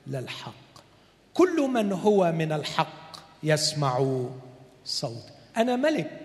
[0.10, 0.54] للحق
[1.34, 4.26] كل من هو من الحق يسمع
[4.86, 5.24] صوت.
[5.58, 6.22] أنا ملك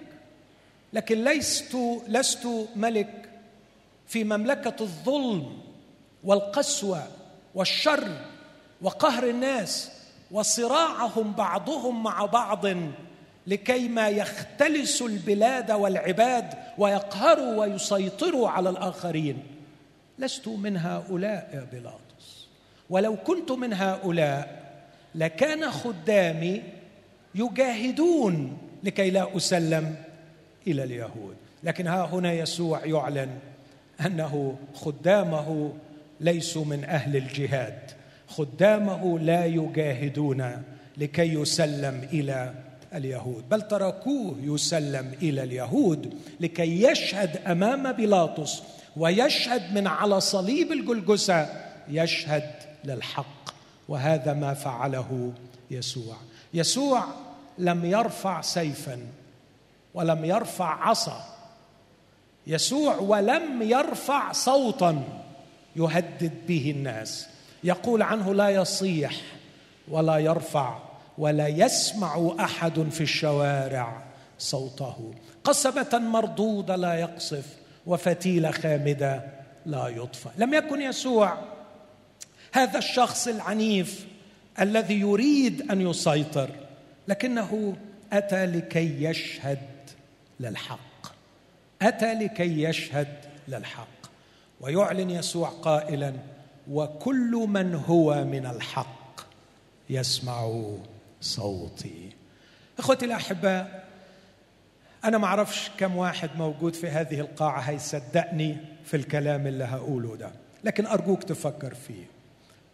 [0.92, 1.76] لكن لست
[2.08, 3.28] لست ملك
[4.06, 5.58] في مملكة الظلم
[6.24, 7.06] والقسوة
[7.54, 8.08] والشر
[8.82, 9.90] وقهر الناس
[10.30, 12.64] وصراعهم بعضهم مع بعض
[13.46, 19.42] لكيما يختلسوا البلاد والعباد ويقهروا ويسيطروا على الآخرين.
[20.18, 22.01] لست من هؤلاء يا بيلاطس
[22.92, 24.62] ولو كنت من هؤلاء
[25.14, 26.62] لكان خدامي
[27.34, 29.94] يجاهدون لكي لا أسلم
[30.66, 31.36] إلى اليهود.
[31.64, 33.30] لكن ها هنا يسوع يعلن
[34.06, 35.72] أنه خدامه
[36.20, 37.78] ليسوا من أهل الجهاد.
[38.28, 40.62] خدامه لا يجاهدون
[40.96, 42.54] لكي يسلم إلى
[42.94, 43.48] اليهود.
[43.48, 48.62] بل تركوه يسلم إلى اليهود لكي يشهد أمام بيلاطس
[48.96, 51.48] ويشهد من على صليب الجلجسه
[51.88, 53.54] يشهد للحق
[53.88, 55.32] وهذا ما فعله
[55.70, 56.16] يسوع.
[56.54, 57.04] يسوع
[57.58, 59.06] لم يرفع سيفا
[59.94, 61.24] ولم يرفع عصا.
[62.46, 65.02] يسوع ولم يرفع صوتا
[65.76, 67.28] يهدد به الناس.
[67.64, 69.14] يقول عنه لا يصيح
[69.88, 70.78] ولا يرفع
[71.18, 74.02] ولا يسمع أحد في الشوارع
[74.38, 75.14] صوته.
[75.44, 77.46] قصبه مردودة لا يقصف
[77.86, 79.24] وفتيلة خامدة
[79.66, 81.38] لا يطفى لم يكن يسوع
[82.52, 84.06] هذا الشخص العنيف
[84.60, 86.50] الذي يريد أن يسيطر
[87.08, 87.76] لكنه
[88.12, 89.58] أتى لكي يشهد
[90.40, 91.06] للحق.
[91.82, 93.08] أتى لكي يشهد
[93.48, 93.86] للحق.
[94.60, 96.12] ويعلن يسوع قائلا
[96.70, 99.20] وكل من هو من الحق
[99.90, 100.62] يسمع
[101.20, 102.10] صوتي.
[102.78, 103.84] إخوتي الأحباء
[105.04, 110.30] أنا ما أعرفش كم واحد موجود في هذه القاعة هيصدقني في الكلام اللي هقوله ده
[110.64, 112.11] لكن أرجوك تفكر فيه.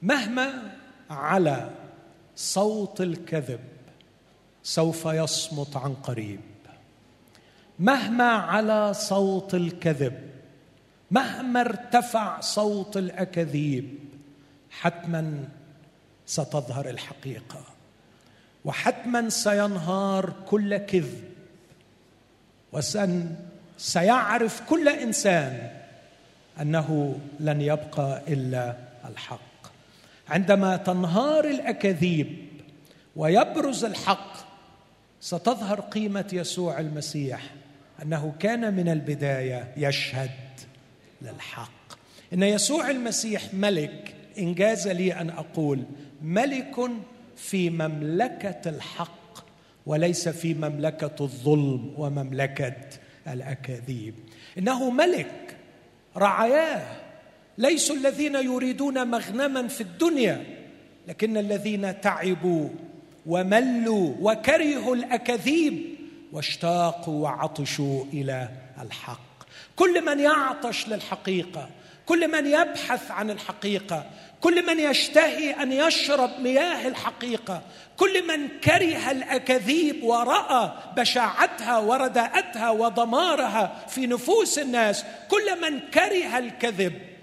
[0.03, 0.73] مهما
[1.11, 1.71] على
[2.37, 3.61] صوت الكذب
[4.63, 6.41] سوف يصمت عن قريب.
[7.79, 10.31] مهما على صوت الكذب
[11.11, 13.99] مهما ارتفع صوت الأكاذيب
[14.71, 15.49] حتما
[16.27, 17.65] ستظهر الحقيقة
[18.65, 21.25] وحتما سينهار كل كذب
[22.73, 23.35] وسن
[23.79, 25.71] سيعرف كل إنسان
[26.61, 28.77] أنه لن يبقى إلا
[29.09, 29.48] الحق.
[30.29, 32.37] عندما تنهار الأكاذيب
[33.17, 34.33] ويبرز الحق
[35.21, 37.41] ستظهر قيمة يسوع المسيح
[38.03, 40.31] أنه كان من البداية يشهد
[41.23, 41.71] للحق.
[42.33, 45.85] إن يسوع المسيح ملك إنجاز لي أن أقول
[46.23, 46.91] ملك
[47.37, 49.38] في مملكة الحق
[49.87, 52.77] وليس في مملكة الظلم ومملكة
[53.29, 54.14] الأكاذيب.
[54.59, 55.57] إنه ملك
[56.17, 57.08] رعاياه
[57.59, 60.44] ليسوا الذين يريدون مغنما في الدنيا
[61.09, 62.68] لكن الذين تعبوا
[63.27, 65.97] وملوا وكرهوا الأكاذيب
[66.33, 68.49] واشتاقوا وعطشوا إلى
[68.83, 69.21] الحق.
[69.77, 71.68] كل من يعطش للحقيقة
[72.07, 74.05] كل من يبحث عن الحقيقة
[74.40, 77.62] كل من يشتهي أن يشرب مياه الحقيقة
[77.97, 87.18] كل من كره الأكاذيب ورأى بشاعتها ورداءتها ودمارها في نفوس الناس كل من كره الكذب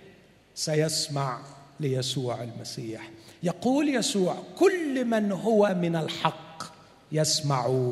[0.56, 1.41] سيسمع
[1.80, 3.10] ليسوع المسيح.
[3.44, 6.63] يقول يسوع كل من هو من الحق
[7.12, 7.89] يسمع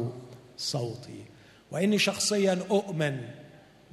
[0.57, 1.23] صوتي.
[1.71, 3.21] وإني شخصيا أؤمن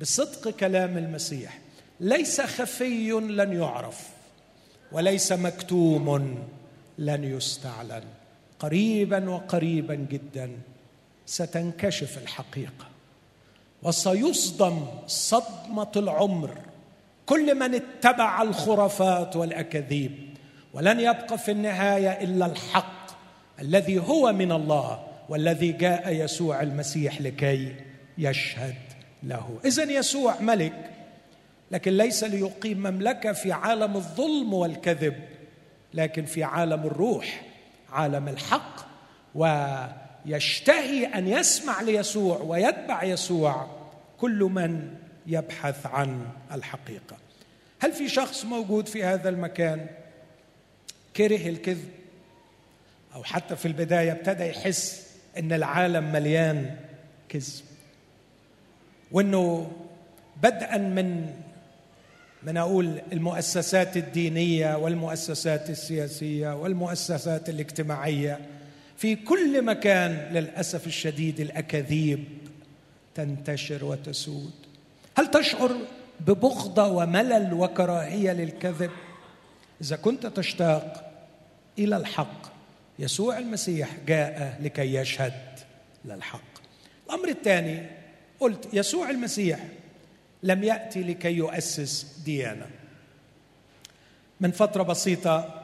[0.01, 1.59] بصدق كلام المسيح.
[2.01, 4.09] ليس خفي لن يعرف
[4.93, 6.39] وليس مكتوم
[6.99, 8.05] لن يستعلن.
[8.59, 10.51] قريبا وقريبا جدا
[11.27, 12.87] ستنكشف الحقيقة.
[13.83, 16.59] وسيصدم صدمة العمر
[17.27, 20.31] كل من اتبع الخرافات والأكاذيب
[20.75, 23.11] ولن يبقى في النهاية إلا الحق
[23.61, 27.75] الذي هو من الله والذي جاء يسوع المسيح لكي
[28.19, 28.75] يشهد
[29.23, 29.59] له.
[29.65, 30.91] اذا يسوع ملك
[31.71, 35.15] لكن ليس ليقيم مملكة في عالم الظلم والكذب
[35.95, 37.43] لكن في عالم الروح
[37.93, 38.77] عالم الحق
[39.35, 43.67] ويشتهي أن يسمع ليسوع ويتبع يسوع
[44.19, 44.95] كل من
[45.27, 47.17] يبحث عن الحقيقة.
[47.81, 49.87] هل في شخص موجود في هذا المكان
[51.17, 51.89] كره الكذب؟
[53.15, 55.07] أو حتى في البداية ابتدى يحس
[55.39, 56.77] إن العالم مليان
[57.29, 57.65] كذب.
[59.13, 59.73] وإنه
[60.43, 61.31] بدءا من
[62.43, 68.41] من أقول المؤسسات الدينية والمؤسسات السياسية والمؤسسات الاجتماعية
[68.97, 72.25] في كل مكان للأسف الشديد الأكاذيب
[73.15, 74.53] تنتشر وتسود.
[75.19, 75.77] هل تشعر
[76.21, 78.91] ببغضة وملل وكراهية للكذب؟
[79.81, 81.13] إذا كنت تشتاق
[81.79, 82.53] إلى الحق
[82.99, 85.59] يسوع المسيح جاء لكي يشهد
[86.05, 86.51] للحق.
[87.07, 87.87] الأمر الثاني
[88.41, 89.61] قلت يسوع المسيح
[90.43, 92.67] لم يأتي لكي يؤسس ديانة.
[94.41, 95.61] من فترة بسيطة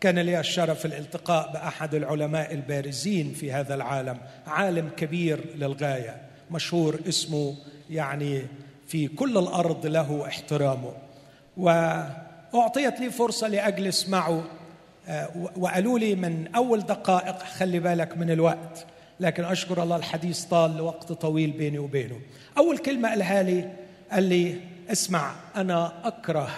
[0.00, 7.56] كان لي الشرف الالتقاء بأحد العلماء البارزين في هذا العالم عالم كبير للغاية مشهور اسمه
[7.90, 8.42] يعني
[8.92, 10.92] في كل الأرض له احترامه.
[11.56, 14.44] واعطيت لي فرصة لأجلس معه
[15.08, 18.86] آه، وقالوا لي من أول دقائق خلي بالك من الوقت
[19.20, 22.20] لكن أشكر الله الحديث طال لوقت طويل بيني وبينه.
[22.58, 23.70] أول كلمة قالها لي
[24.12, 24.60] قال لي
[24.92, 26.50] اسمع أنا أكره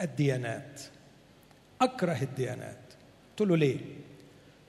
[0.00, 0.80] الديانات.
[1.80, 2.76] أكره الديانات.
[3.38, 3.78] قلت له ليه؟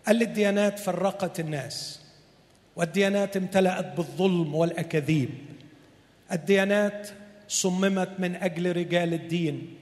[0.08, 2.02] قال لي الديانات فرقت الناس
[2.76, 5.51] والديانات امتلأت بالظلم والأكاذيب.
[6.32, 7.10] الديانات
[7.48, 9.76] صممت من أجل رجال الدين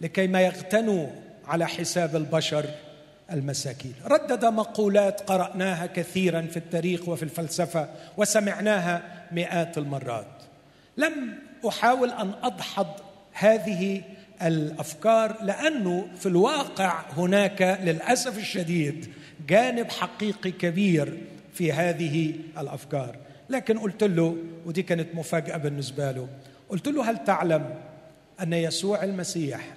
[0.00, 1.06] لكي ما يغتنوا
[1.46, 2.64] على حساب البشر
[3.32, 3.94] المساكين.
[4.04, 10.42] ردد مقولات قرأناها كثيرا في التاريخ وفي الفلسفة وسمعناها مئات المرات.
[10.96, 12.86] لم أحاول أن أدحض
[13.32, 14.02] هذه
[14.42, 19.12] الأفكار لأنه في الواقع هناك للأسف الشديد
[19.48, 21.18] جانب حقيقي كبير
[21.54, 23.16] في هذه الأفكار.
[23.50, 26.28] لكن قلت له ودي كانت مفاجأة بالنسبة له
[26.68, 27.74] قلت له هل تعلم
[28.42, 29.74] أن يسوع المسيح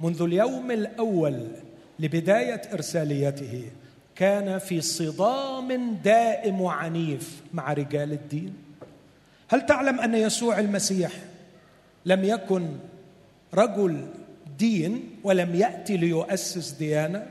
[0.00, 1.46] منذ اليوم الأول
[1.98, 3.70] لبداية إرساليته
[4.14, 8.54] كان في صدام دائم وعنيف مع رجال الدين؟
[9.48, 11.12] هل تعلم أن يسوع المسيح
[12.06, 12.68] لم يكن
[13.54, 14.06] رجل
[14.58, 17.26] دين ولم يأتي ليؤسس ديانة؟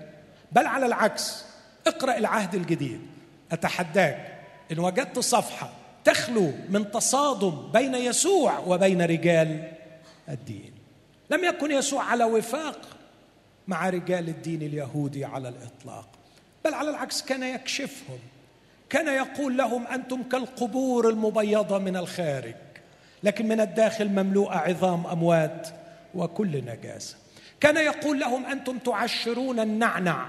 [0.52, 1.46] بل على العكس
[1.88, 3.00] اقرأ العهد الجديد
[3.52, 4.35] أتحداك
[4.72, 5.70] إن وجدت صفحة
[6.04, 9.72] تخلو من تصادم بين يسوع وبين رجال
[10.30, 10.74] الدين.
[11.30, 12.80] لم يكن يسوع على وفاق
[13.68, 16.08] مع رجال الدين اليهودي على الإطلاق
[16.66, 18.20] بل على العكس كان يكشفهم
[18.90, 22.56] كان يقول لهم أنتم كالقبور المبيضة من الخارج
[23.24, 25.68] لكن من الداخل مملوءة عظام أموات
[26.16, 27.16] وكل نجاسة.
[27.60, 30.28] كان يقول لهم أنتم تعشرون النعنع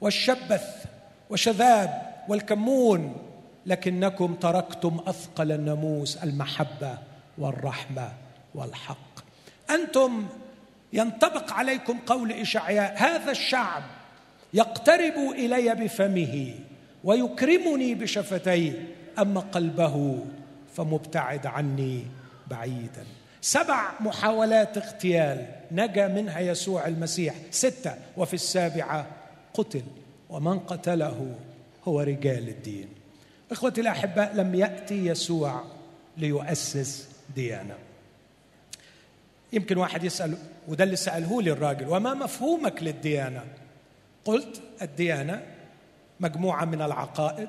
[0.00, 0.84] والشبث
[1.30, 3.25] وشذاب والكمون
[3.66, 6.98] لكنكم تركتم أثقل الناموس المحبة
[7.38, 8.12] والرحمة
[8.54, 8.96] والحق.
[9.70, 10.26] أنتم
[10.92, 13.82] ينطبق عليكم قول إشعياء هذا الشعب
[14.54, 16.54] يقترب إلي بفمه
[17.04, 20.24] ويكرمني بشفتيه أما قلبه
[20.76, 22.04] فمبتعد عني
[22.50, 23.04] بعيدا.
[23.40, 27.34] سبع محاولات اغتيال نجا منها يسوع المسيح.
[27.50, 29.06] ستة وفي السابعة
[29.54, 29.82] قتل
[30.30, 31.34] ومن قتله
[31.84, 32.88] هو رجال الدين.
[33.50, 35.64] إخوتي الاحباء لم يأتي يسوع
[36.16, 37.74] ليؤسس ديانه
[39.52, 43.44] يمكن واحد يسأل وده اللي ساله لي الراجل وما مفهومك للديانة؟
[44.24, 45.42] قلت الديانة
[46.20, 47.48] مجموعة من العقائد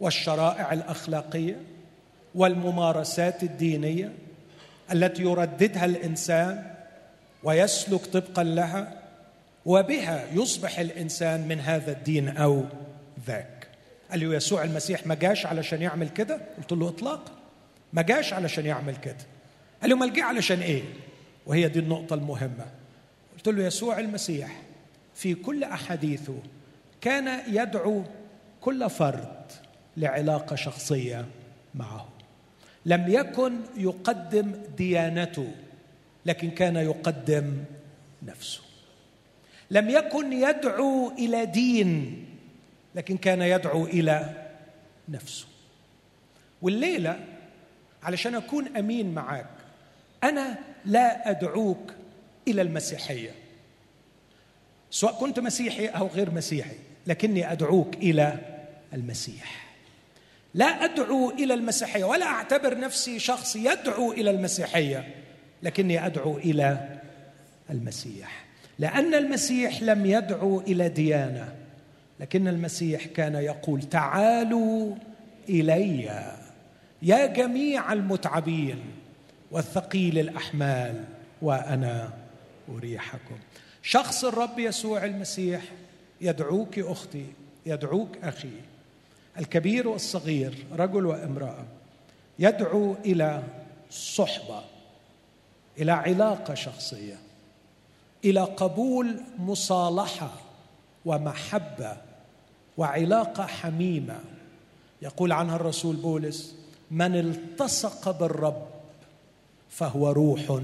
[0.00, 1.56] والشرائع الأخلاقية
[2.34, 4.12] والممارسات الدينية
[4.92, 6.74] التي يرددها الإنسان
[7.42, 9.02] ويسلك طبقا لها
[9.66, 12.64] وبها يصبح الإنسان من هذا الدين أو
[13.26, 13.51] ذاك.
[14.12, 17.32] قال له يسوع المسيح ما جاش علشان يعمل كده؟ قلت له اطلاقا.
[17.92, 19.16] ما جاش علشان يعمل كده.
[19.80, 20.82] قال له أمال جه علشان إيه؟
[21.46, 22.66] وهي دي النقطة المهمة.
[23.36, 24.62] قلت له يسوع المسيح
[25.14, 26.34] في كل أحاديثه
[27.00, 28.02] كان يدعو
[28.60, 29.52] كل فرد
[29.96, 31.26] لعلاقة شخصية
[31.74, 32.08] معه.
[32.86, 35.48] لم يكن يقدم ديانته
[36.26, 37.64] لكن كان يقدم
[38.22, 38.60] نفسه.
[39.70, 42.24] لم يكن يدعو إلى دين
[42.94, 44.46] لكن كان يدعو إلى
[45.08, 45.46] نفسه.
[46.62, 47.24] والليلة
[48.02, 49.50] علشان أكون أمين معاك
[50.24, 51.92] أنا لا أدعوك
[52.48, 53.30] إلى المسيحية.
[54.90, 56.76] سواء كنت مسيحي أو غير مسيحي
[57.06, 58.38] لكني أدعوك إلى
[58.92, 59.72] المسيح.
[60.54, 65.14] لا أدعو إلى المسيحية ولا أعتبر نفسي شخص يدعو إلى المسيحية
[65.62, 66.98] لكني أدعو إلى
[67.70, 68.44] المسيح.
[68.78, 71.61] لأن المسيح لم يدعو إلى ديانة.
[72.22, 74.94] لكن المسيح كان يقول تعالوا
[75.48, 76.04] إلي
[77.02, 78.80] يا جميع المتعبين
[79.50, 81.04] والثقيل الأحمال
[81.42, 82.10] وأنا
[82.68, 83.38] أريحكم.
[83.82, 85.62] شخص الرب يسوع المسيح
[86.20, 87.26] يدعوك أختي
[87.66, 88.52] يدعوك أخي
[89.38, 91.64] الكبير والصغير رجل وامرأة
[92.38, 93.42] يدعو إلى
[93.90, 94.64] صحبة
[95.78, 97.16] إلى علاقة شخصية
[98.24, 100.30] إلى قبول مصالحة
[101.04, 102.11] ومحبة
[102.76, 104.20] وعلاقة حميمة.
[105.02, 106.54] يقول عنها الرسول بولس
[106.90, 108.66] من التصق بالرب
[109.70, 110.60] فهو روح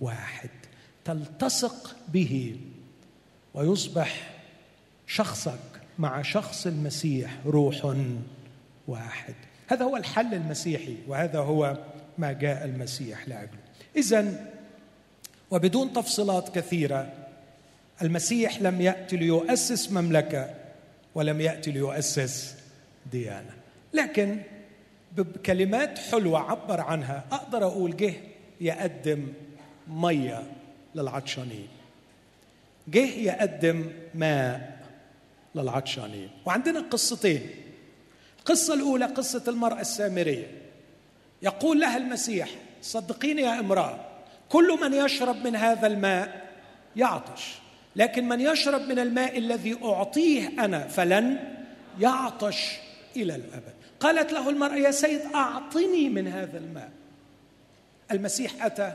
[0.00, 0.50] واحد.
[1.04, 2.56] تلتصق به
[3.54, 4.30] ويصبح
[5.06, 5.60] شخصك
[5.98, 7.96] مع شخص المسيح روح
[8.88, 9.34] واحد.
[9.68, 11.78] هذا هو الحل المسيحي وهذا هو
[12.18, 13.58] ما جاء المسيح لأجله.
[13.96, 14.50] اذا
[15.50, 17.12] وبدون تفصيلات كثيرة
[18.02, 20.59] المسيح لم يأتي ليؤسس مملكة
[21.14, 22.54] ولم يأتي ليؤسس
[23.12, 23.52] ديانة.
[23.92, 24.42] لكن
[25.16, 28.14] بكلمات حلوة عبر عنها أقدر أقول جه
[28.60, 29.32] يقدم
[29.88, 30.42] مية
[30.94, 31.68] للعطشانين.
[32.88, 34.80] جه يقدم ماء
[35.54, 36.30] للعطشانين.
[36.46, 37.50] وعندنا قصتين.
[38.38, 40.46] القصة الأولى قصة المرأة السامرية.
[41.42, 42.50] يقول لها المسيح
[42.82, 44.06] صدقيني يا امرأة
[44.48, 46.50] كل من يشرب من هذا الماء
[46.96, 47.59] يعطش.
[47.96, 51.38] لكن من يشرب من الماء الذي أعطيه أنا فلن
[52.00, 52.76] يعطش
[53.16, 53.74] إلى الأبد.
[54.00, 56.90] قالت له المرأة يا سيد أعطني من هذا الماء.
[58.10, 58.92] المسيح أتى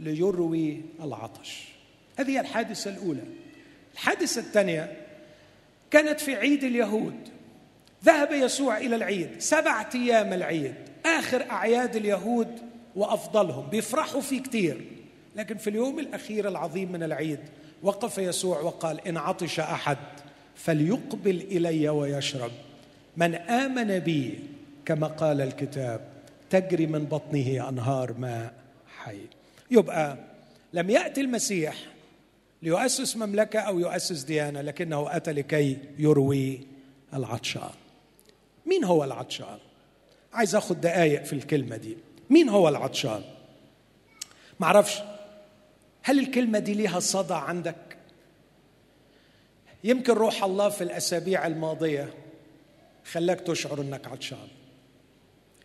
[0.00, 1.64] ليروي العطش.
[2.18, 3.22] هذه الحادثة الأولى.
[3.94, 4.96] الحادثة الثانية
[5.90, 7.28] كانت في عيد اليهود.
[8.04, 9.28] ذهب يسوع إلى العيد.
[9.38, 10.74] سبعة أيام العيد.
[11.06, 12.58] آخر أعياد اليهود
[12.96, 13.66] وأفضلهم.
[13.70, 14.80] بيفرحوا فيه كتير.
[15.36, 17.40] لكن في اليوم الأخير العظيم من العيد
[17.84, 19.98] وقف يسوع وقال إن عطش أحد
[20.54, 22.50] فليقبل إلي ويشرب.
[23.16, 24.38] من آمن بي
[24.86, 26.00] كما قال الكتاب
[26.50, 28.54] تجري من بطنه أنهار ماء
[28.98, 29.18] حي.
[29.70, 30.16] يبقى
[30.72, 31.76] لم يأتي المسيح
[32.62, 36.60] ليؤسس مملكة أو يؤسس ديانة لكنه أتى لكي يروي
[37.14, 37.70] العطشان.
[38.66, 39.58] مين هو العطشان؟
[40.32, 41.96] عايز اخد دقايق في الكلمة دي.
[42.30, 43.22] مين هو العطشان؟
[44.60, 45.02] معرفش.
[46.06, 47.96] هل الكلمة دي ليها صدى عندك؟
[49.84, 52.14] يمكن روح الله في الأسابيع الماضية
[53.04, 54.48] خلاك تشعر إنك عطشان.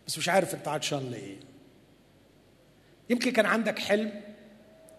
[0.06, 1.36] بس مش عارف أنت عطشان ليه.
[3.10, 4.22] يمكن كان عندك حلم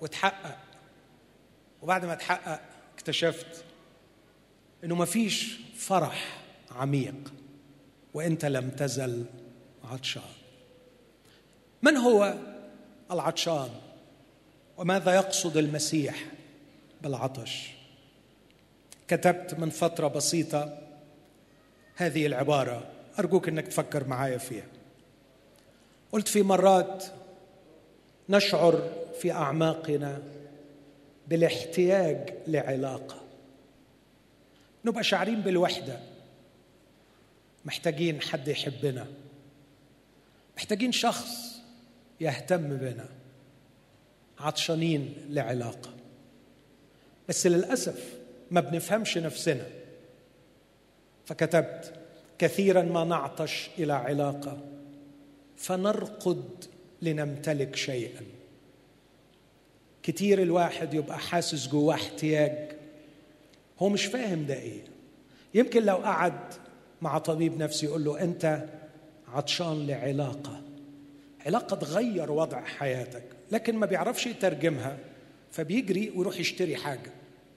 [0.01, 0.57] وتحقق.
[1.81, 2.61] وبعد ما تحقق
[2.95, 3.63] اكتشفت
[4.83, 7.33] إنه ما فيش فرح عميق
[8.13, 9.25] وإنت لم تزل
[9.83, 10.21] عطشان.
[11.81, 12.37] من هو
[13.11, 13.69] العطشان؟
[14.81, 16.25] وماذا يقصد المسيح
[17.01, 17.71] بالعطش؟
[19.07, 20.77] كتبت من فترة بسيطة
[21.95, 24.65] هذه العبارة أرجوك إنك تفكر معايا فيها.
[26.11, 27.05] قلت في مرات
[28.29, 28.89] نشعر
[29.21, 30.21] في أعماقنا
[31.27, 33.21] بالاحتياج لعلاقة.
[34.85, 35.99] نبقى شاعرين بالوحدة.
[37.65, 39.07] محتاجين حد يحبنا.
[40.57, 41.61] محتاجين شخص
[42.21, 43.20] يهتم بنا.
[44.41, 45.89] عطشانين لعلاقة.
[47.29, 48.13] بس للأسف
[48.51, 49.67] ما بنفهمش نفسنا.
[51.25, 51.93] فكتبت
[52.37, 54.57] كثيرا ما نعطش إلى علاقة
[55.57, 56.65] فنرقد
[57.01, 58.21] لنمتلك شيئا.
[60.03, 62.71] كتير الواحد يبقى حاسس جواه احتياج.
[63.79, 64.81] هو مش فاهم ده إيه.
[65.53, 66.39] يمكن لو قعد
[67.01, 68.65] مع طبيب نفسي يقول له أنت
[69.27, 70.61] عطشان لعلاقة.
[71.45, 74.97] علاقه تغير وضع حياتك لكن ما بيعرفش يترجمها
[75.51, 77.11] فبيجري ويروح يشتري حاجة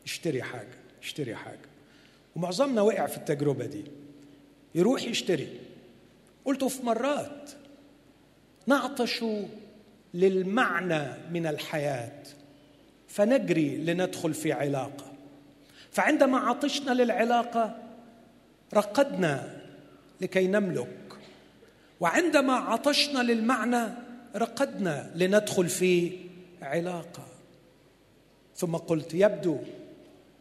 [0.06, 1.68] يشتري حاجة يشتري حاجة.
[2.36, 3.84] ومعظمنا وقع في التجربة دي.
[4.74, 5.48] يروح يشتري.
[6.44, 7.50] قلت في مرات
[8.66, 9.24] نعطش
[10.14, 12.22] للمعنى من الحياة
[13.08, 15.12] فنجري لندخل في علاقة.
[15.90, 17.76] فعندما عطشنا للعلاقة
[18.74, 19.60] رقدنا
[20.20, 20.88] لكي نملك
[22.00, 23.82] وعندما عطشنا للمعنى
[24.36, 26.12] رقدنا لندخل في
[26.62, 27.26] علاقة.
[28.56, 29.58] ثم قلت يبدو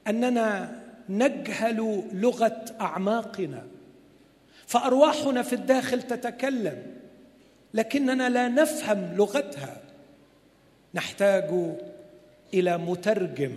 [0.08, 0.80] أننا
[1.10, 3.64] نجهل لغة أعماقنا.
[4.68, 6.84] فأرواحنا في الداخل تتكلم
[7.74, 9.82] لكننا لا نفهم لغتها.
[10.94, 11.76] نحتاج
[12.54, 13.56] إلى مترجم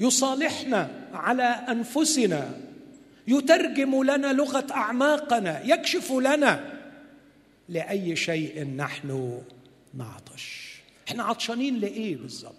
[0.00, 2.50] يصالحنا على أنفسنا
[3.28, 6.81] يترجم لنا لغة أعماقنا يكشف لنا
[7.72, 9.42] لأي شيء نحن
[9.94, 10.76] نعطش.
[11.08, 12.54] إحنا عطشانين لإيه بالظبط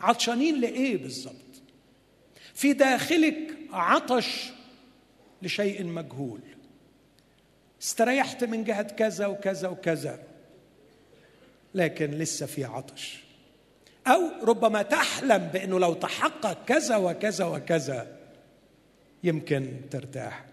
[0.00, 1.34] عطشانين لإيه بالظبط
[2.54, 4.50] في داخلك عطش
[5.42, 6.40] لشيء مجهول.
[7.82, 10.22] استريحت من جهة كذا وكذا وكذا
[11.74, 13.18] لكن لسه في عطش.
[14.06, 18.18] أو ربما تحلم بأنه لو تحقق كذا وكذا وكذا
[19.24, 20.51] يمكن ترتاح.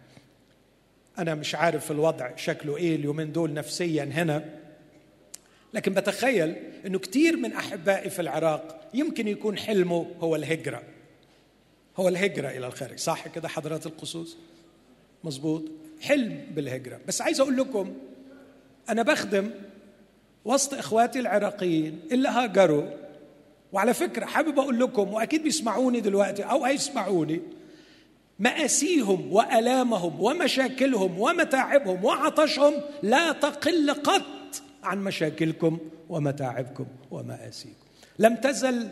[1.20, 4.45] أنا مش عارف الوضع شكله إيه اليومين دول نفسيا هنا
[5.74, 6.55] لكن بتخيل
[6.86, 10.84] إنه كثير من أحبائي في العراق يمكن يكون حلمه هو الهجرة.
[11.97, 12.97] هو الهجرة إلى الخارج.
[12.97, 14.38] صح كده حضرات القصوص؟
[15.24, 15.63] مظبوط.
[16.01, 16.99] حلم بالهجرة.
[17.07, 17.93] بس عايز أقول لكم
[18.89, 19.51] أنا بخدم
[20.45, 22.86] وسط إخواتي العراقيين اللي هاجروا.
[23.74, 27.41] وعلى فكرة حابب أقول لكم وأكيد بيسمعوني دلوقتي أو هيسمعوني
[28.40, 32.74] مأسيهم وألامهم ومشاكلهم ومتاعبهم وعطشهم
[33.04, 35.78] لا تقل قط عن مشاكلكم
[36.10, 37.76] ومتاعبكم ومآسيكم.
[38.20, 38.88] لم تزل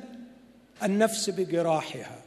[0.83, 2.21] النفس بجراحها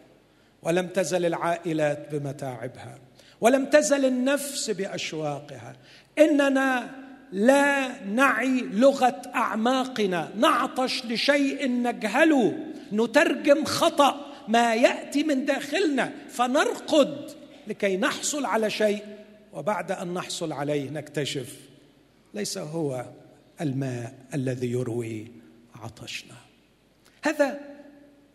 [0.62, 2.98] ولم تزل العائلات بمتاعبها
[3.40, 5.76] ولم تزل النفس بأشواقها.
[6.18, 6.90] إننا
[7.32, 12.58] لا نعي لغة أعماقنا نعطش لشيء نجهله
[12.92, 17.30] نترجم خطأ ما يأتي من داخلنا فنرقد
[17.66, 19.04] لكي نحصل على شيء
[19.52, 21.56] وبعد أن نحصل عليه نكتشف
[22.34, 23.04] ليس هو
[23.60, 25.26] الماء الذي يروي
[25.74, 26.36] عطشنا.
[27.22, 27.60] هذا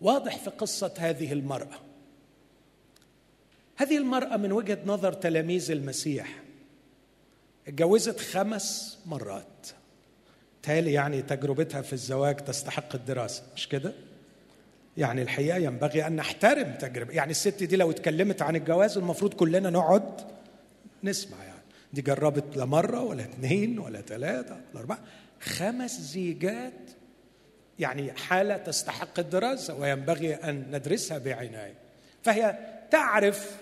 [0.01, 1.79] واضح في قصة هذه المرأة.
[3.75, 6.43] هذه المرأة من وجهة نظر تلاميذ المسيح
[7.67, 9.67] اتجوزت خمس مرات.
[10.63, 13.93] تالي يعني تجربتها في الزواج تستحق الدراسة مش كده؟
[14.97, 17.13] يعني الحقيقة ينبغي أن نحترم تجربة.
[17.13, 20.21] يعني الست دي لو اتكلمت عن الجواز المفروض كلنا نقعد
[21.03, 21.61] نسمع يعني.
[21.93, 24.99] دي جربت لا مرة ولا اثنين ولا ثلاثة ولا أربعة.
[25.41, 26.73] خمس زيجات
[27.79, 31.75] يعني حالة تستحق الدراسة وينبغي أن ندرسها بعناية.
[32.23, 32.57] فهي
[32.91, 33.57] تعرف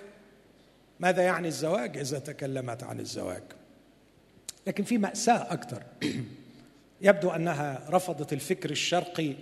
[1.00, 3.44] ماذا يعني الزواج إذا تكلمت عن الزواج.
[4.68, 5.84] لكن في مأساة أكثر.
[7.02, 9.34] يبدو أنها رفضت الفكر الشرقي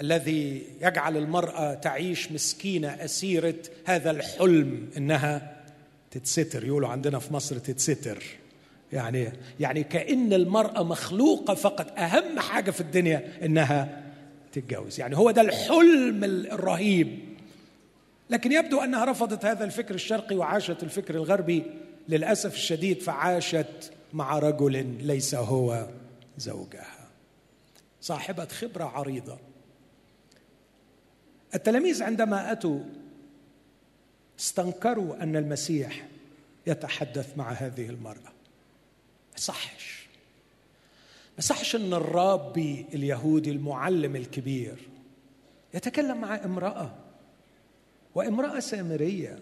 [0.00, 5.56] الذي يجعل المرأة تعيش مسكينة أسيرة هذا الحلم إنها
[6.10, 6.64] تتستر.
[6.64, 8.22] يقولوا عندنا في مصر تتستر.
[8.92, 11.98] يعني يعني كأن المرأة مخلوقة فقط.
[11.98, 14.02] أهم حاجة في الدنيا إنها
[14.52, 15.00] تتجوز.
[15.00, 17.18] يعني هو ده الحلم الرهيب.
[18.30, 21.62] لكن يبدو أنها رفضت هذا الفكر الشرقي وعاشت الفكر الغربي.
[22.08, 25.88] للأسف الشديد فعاشت مع رجل ليس هو
[26.38, 27.08] زوجها.
[28.00, 29.49] صاحبة خبرة عريضة.
[31.54, 32.80] التلاميذ عندما أتوا
[34.40, 36.06] استنكروا أن المسيح
[36.66, 38.32] يتحدث مع هذه المرأة.
[39.32, 40.06] ما صحش.
[41.36, 44.88] ما صحش أن الرابي اليهودي المعلم الكبير
[45.74, 46.94] يتكلم مع امرأة
[48.14, 49.38] وامرأة سامرية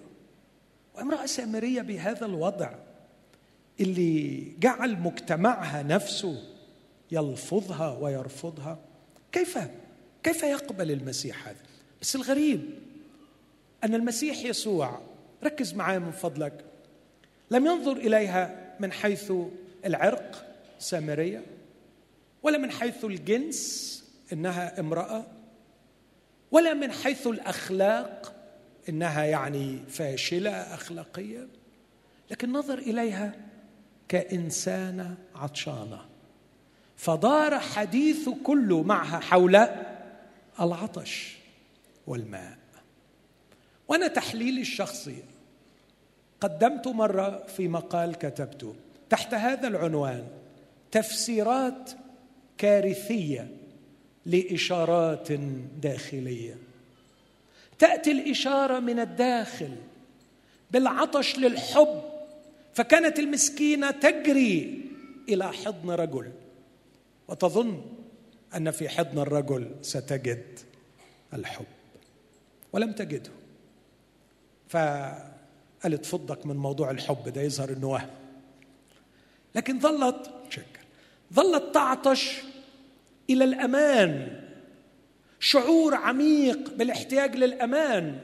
[0.94, 2.74] وامرأة سامرية بهذا الوضع
[3.80, 6.42] اللي جعل مجتمعها نفسه
[7.10, 8.78] يلفظها ويرفضها.
[9.32, 9.58] كيف؟
[10.22, 11.67] كيف يقبل المسيح هذا؟
[12.00, 12.70] بس الغريب
[13.84, 15.00] أن المسيح يسوع
[15.44, 16.64] ركز معايا من فضلك
[17.50, 19.32] لم ينظر إليها من حيث
[19.84, 21.42] العرق سامرية
[22.42, 23.94] ولا من حيث الجنس
[24.32, 25.26] إنها امرأة
[26.50, 28.34] ولا من حيث الأخلاق
[28.88, 31.48] إنها يعني فاشلة اخلاقيا
[32.30, 33.34] لكن نظر إليها
[34.08, 36.00] كإنسانة عطشانة.
[36.96, 39.68] فدار حديث كله معها حول
[40.60, 41.37] العطش.
[42.08, 42.58] والماء.
[43.88, 45.22] وأنا تحليلي الشخصي
[46.40, 48.74] قدمت مرة في مقال كتبته.
[49.10, 50.28] تحت هذا العنوان
[50.90, 51.90] تفسيرات
[52.58, 53.50] كارثية
[54.26, 55.32] لإشارات
[55.82, 56.56] داخلية.
[57.78, 59.76] تأتي الإشارة من الداخل
[60.70, 62.02] بالعطش للحب
[62.74, 64.84] فكانت المسكينة تجري
[65.28, 66.32] إلى حضن رجل.
[67.28, 67.82] وتظن
[68.56, 70.58] أن في حضن الرجل ستجد
[71.34, 71.77] الحب.
[72.72, 73.30] ولم تجده.
[74.68, 78.10] فقالت فضك من موضوع الحب ده يظهر إنه وهم.
[79.54, 80.80] لكن ظلت شكر
[81.34, 82.42] ظلت تعطش
[83.30, 84.40] إلى الأمان.
[85.40, 88.18] شعور عميق بالاحتياج للأمان.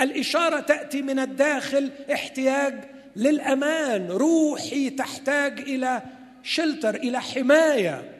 [0.00, 2.74] الإشارة تأتي من الداخل احتياج
[3.16, 4.10] للأمان.
[4.10, 6.02] روحي تحتاج إلى
[6.42, 8.18] شلتر إلى حماية.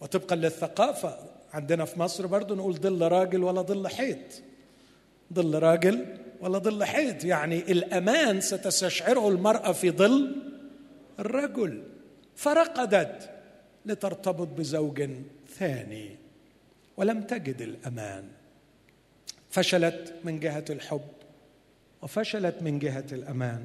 [0.00, 4.42] وطبقا للثقافة عندنا في مصر برضو نقول ظل راجل ولا ظل حيط.
[5.34, 6.04] ظل راجل
[6.40, 7.24] ولا ظل حيط.
[7.24, 10.36] يعني الأمان ستستشعره المرأة في ظل
[11.18, 11.82] الرجل.
[12.36, 13.30] فرقدت
[13.86, 15.10] لترتبط بزوج
[15.58, 16.16] ثاني
[16.96, 18.24] ولم تجد الأمان.
[19.50, 21.08] فشلت من جهة الحب
[22.02, 23.64] وفشلت من جهة الأمان.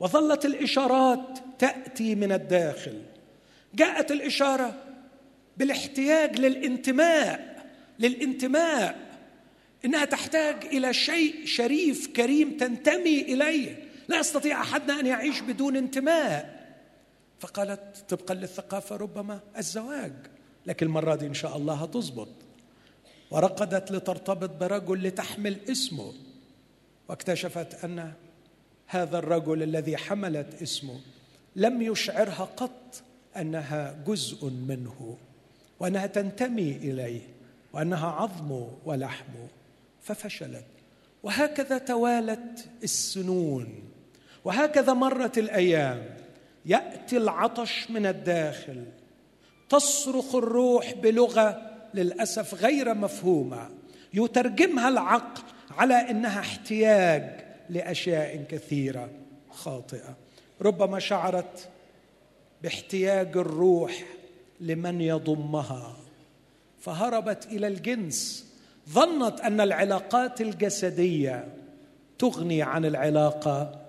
[0.00, 3.02] وظلت الإشارات تأتي من الداخل.
[3.74, 4.74] جاءت الإشارة
[5.56, 7.66] بالاحتياج للانتماء
[7.98, 9.12] للانتماء.
[9.84, 13.84] إنها تحتاج إلى شيء شريف كريم تنتمي إليه.
[14.08, 16.62] لا يستطيع أحدنا أن يعيش بدون انتماء.
[17.40, 20.12] فقالت طبقا للثقافة ربما الزواج.
[20.66, 22.28] لكن المرة دي إن شاء الله هتظبط.
[23.30, 26.12] ورقدت لترتبط برجل لتحمل اسمه.
[27.08, 28.12] واكتشفت أن
[28.86, 31.00] هذا الرجل الذي حملت اسمه
[31.56, 33.02] لم يشعرها قط
[33.36, 35.18] أنها جزء منه.
[35.82, 37.20] وأنها تنتمي إليه
[37.72, 39.48] وأنها عظمه ولحمه
[40.02, 40.64] ففشلت.
[41.22, 43.68] وهكذا توالت السنون.
[44.44, 46.16] وهكذا مرت الأيام.
[46.66, 48.84] يأتي العطش من الداخل.
[49.68, 51.62] تصرخ الروح بلغة
[51.94, 53.70] للأسف غير مفهومة.
[54.14, 59.10] يترجمها العقل على إنها احتياج لأشياء كثيرة
[59.50, 60.16] خاطئة.
[60.60, 61.68] ربما شعرت
[62.62, 64.04] باحتياج الروح
[64.62, 65.96] لمن يضمها.
[66.80, 68.46] فهربت إلى الجنس.
[68.88, 71.56] ظنت أن العلاقات الجسدية
[72.18, 73.80] تغني عن العلاقة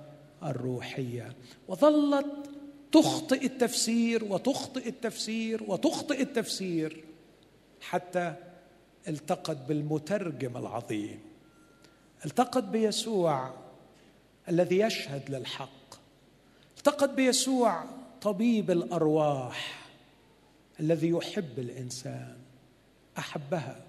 [0.43, 1.35] الروحية.
[1.67, 2.49] وظلت
[2.91, 7.03] تخطئ التفسير وتخطئ التفسير وتخطئ التفسير
[7.81, 8.33] حتى
[9.07, 11.19] التقت بالمترجم العظيم.
[12.25, 13.53] التقت بيسوع
[14.49, 15.95] الذي يشهد للحق.
[16.77, 17.83] التقت بيسوع
[18.21, 19.82] طبيب الأرواح.
[20.79, 22.37] الذي يحب الإنسان
[23.17, 23.85] أحبها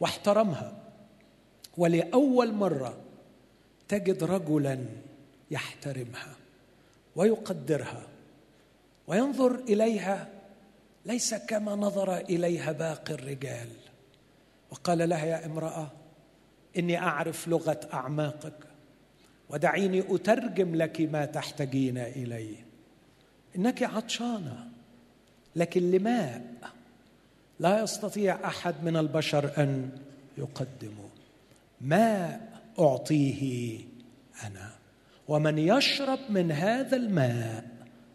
[0.00, 0.78] واحترمها.
[1.76, 3.00] ولأول مرة
[3.88, 4.84] تجد رجلا
[5.50, 6.34] يحترمها
[7.16, 8.06] ويقدرها
[9.06, 10.28] وينظر إليها
[11.06, 13.68] ليس كما نظر إليها باقي الرجال.
[14.70, 15.90] وقال لها يا امرأة
[16.78, 18.58] إني أعرف لغة أعماقك
[19.50, 22.66] ودعيني أترجم لك ما تحتاجين إليه.
[23.56, 24.71] إنك عطشانة.
[25.56, 26.44] لكن لماء
[27.60, 29.90] لا يستطيع أحد من البشر أن
[30.38, 31.08] يقدمه؟
[31.80, 33.78] ماء أعطيه
[34.44, 34.70] أنا؟
[35.28, 37.64] ومن يشرب من هذا الماء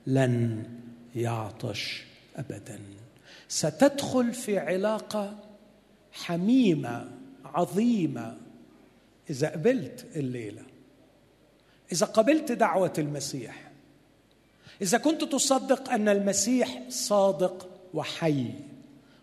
[0.08, 0.64] لن
[1.16, 2.04] يعطش
[2.36, 2.80] ابدا.
[3.48, 5.36] ستدخل في علاقة
[6.12, 7.10] حميمة
[7.46, 8.38] عظيمة.
[9.30, 10.62] إذا قبلت الليلة
[11.92, 13.67] إذا قبلت دعوة المسيح
[14.82, 18.46] إذا كنت تصدق أن المسيح صادق وحي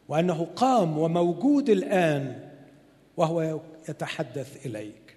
[0.09, 2.51] وأنه قام وموجود الآن
[3.17, 5.17] وهو يتحدث إليك.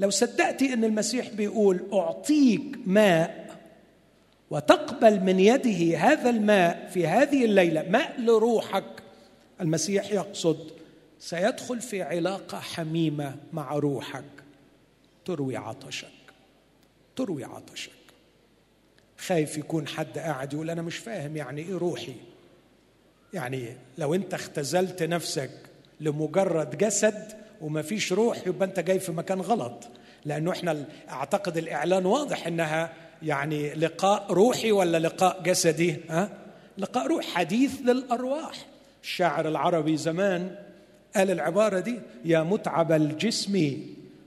[0.00, 3.48] لو صدقت أن المسيح بيقول أعطيك ماء
[4.50, 9.02] وتقبل من يده هذا الماء في هذه الليلة ماء لروحك
[9.60, 10.70] المسيح يقصد
[11.18, 14.24] سيدخل في علاقة حميمة مع روحك.
[15.24, 16.08] تروي عطشك.
[17.16, 17.97] تروي عطشك.
[19.18, 22.14] خايف يكون حد قاعد يقول أنا مش فاهم يعني إيه روحي.
[23.34, 25.50] يعني لو أنت اختزلت نفسك
[26.00, 29.88] لمجرد جسد وما فيش روح يبقى أنت جاي في مكان غلط.
[30.24, 32.92] لأنه إحنا أعتقد الإعلان واضح إنها
[33.22, 36.30] يعني لقاء روحي ولا لقاء جسدي؟ ها؟
[36.78, 38.66] لقاء روح حديث للأرواح.
[39.02, 40.56] الشاعر العربي زمان
[41.16, 43.76] قال العبارة دي يا متعب الجسم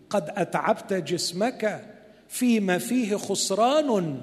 [0.10, 1.86] قد أتعبت جسمك
[2.30, 4.22] فيما فيه خسران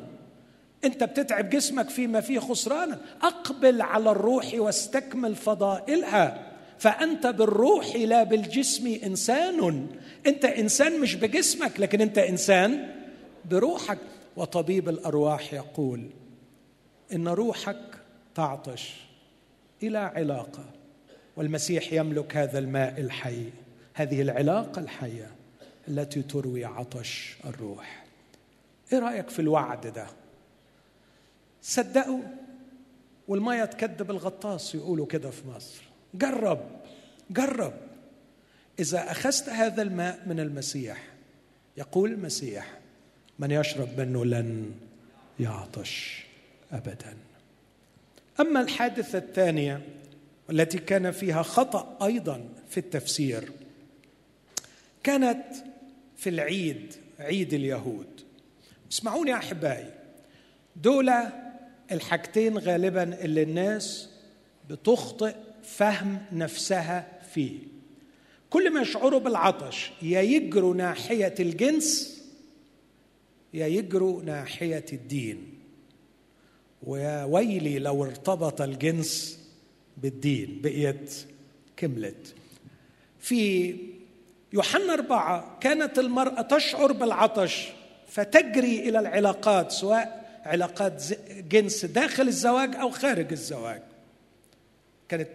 [0.85, 6.53] انت بتتعب جسمك فيما فيه خسران أقبل على الروح واستكمل فضائلها.
[6.79, 9.87] فأنت بالروح لا بالجسم إنسان.
[10.27, 12.95] انت إنسان مش بجسمك لكن انت إنسان
[13.51, 13.99] بروحك.
[14.37, 16.11] وطبيب الأرواح يقول
[17.13, 17.81] إن روحك
[18.35, 18.95] تعطش
[19.83, 20.65] إلى علاقة.
[21.37, 23.45] والمسيح يملك هذا الماء الحي.
[23.95, 25.31] هذه العلاقة الحية
[25.89, 28.05] التي تروي عطش الروح.
[28.93, 30.07] إيه رأيك في الوعد ده؟
[31.69, 32.23] صدقوا.
[33.29, 35.83] والميه تكذب الغطاس يقولوا كده في مصر.
[36.15, 36.71] جرب
[37.31, 37.75] جرب.
[38.79, 41.05] إذا أخذت هذا الماء من المسيح
[41.77, 42.79] يقول المسيح
[43.39, 44.75] من يشرب منه لن
[45.41, 46.25] يعطش
[46.73, 47.17] ابدا.
[48.41, 49.83] أما الحادثة الثانية
[50.49, 53.53] والتي كان فيها خطأ أيضا في التفسير
[55.03, 55.45] كانت
[56.17, 58.21] في العيد عيد اليهود.
[58.93, 59.91] اسمعوني يا أحبائي
[60.77, 61.11] دول
[61.93, 64.09] الحاجتين غالبا اللي الناس
[64.71, 67.59] بتخطئ فهم نفسها فيه.
[68.51, 72.19] كل ما يشعروا بالعطش يا يجروا ناحية الجنس
[73.55, 75.55] يا يجروا ناحية الدين.
[76.83, 79.39] ويا ويلي لو ارتبط الجنس
[79.97, 81.15] بالدين بقيت
[81.77, 82.35] كملت.
[83.21, 83.75] في
[84.53, 87.69] يوحنا أربعة كانت المرأة تشعر بالعطش
[88.07, 93.83] فتجري إلى العلاقات سواء علاقات جنس داخل الزواج أو خارج الزواج.
[95.09, 95.29] كانت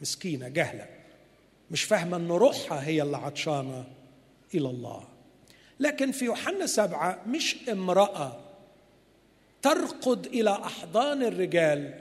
[0.00, 0.86] مسكينة جهلة.
[1.70, 3.84] مش فاهمة ان روحها هي اللي عطشانة
[4.54, 5.04] إلى الله.
[5.80, 8.40] لكن في يوحنا سبعة مش امرأة
[9.62, 11.94] ترقد إلى أحضان الرجال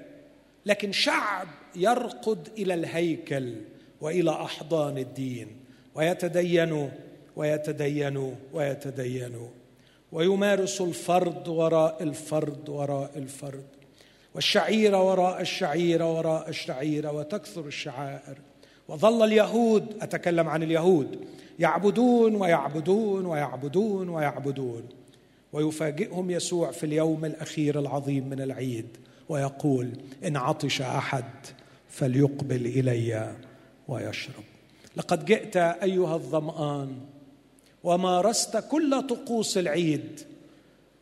[0.65, 3.55] لكن شعب يرقد إلى الهيكل
[4.01, 5.47] وإلى أحضان الدين.
[5.95, 6.89] ويتدينوا
[7.35, 9.47] ويتدينوا ويتدينوا
[10.16, 13.66] ويمارس الفرد وراء الفرد وراء الفرد
[14.36, 18.38] والشعير وراء الشعير وراء الشعير وتكثر الشعائر.
[18.88, 21.20] وظل اليهود أتكلم عن اليهود
[21.59, 24.84] يعبدون ويعبدون ويعبدون ويعبدون.
[25.53, 28.88] ويفاجئهم يسوع في اليوم الأخير العظيم من العيد
[29.30, 29.89] ويقول
[30.26, 31.26] إن عطش أحد
[31.89, 33.36] فليقبل إلي
[33.88, 34.43] ويشرب.
[34.97, 37.14] لقد جئت أيها الظمآن
[37.86, 40.21] ومارست كل طقوس العيد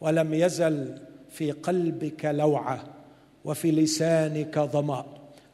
[0.01, 0.99] ولم يزل
[1.31, 2.84] في قلبك لوعة
[3.45, 5.05] وفي لسانك ظمأ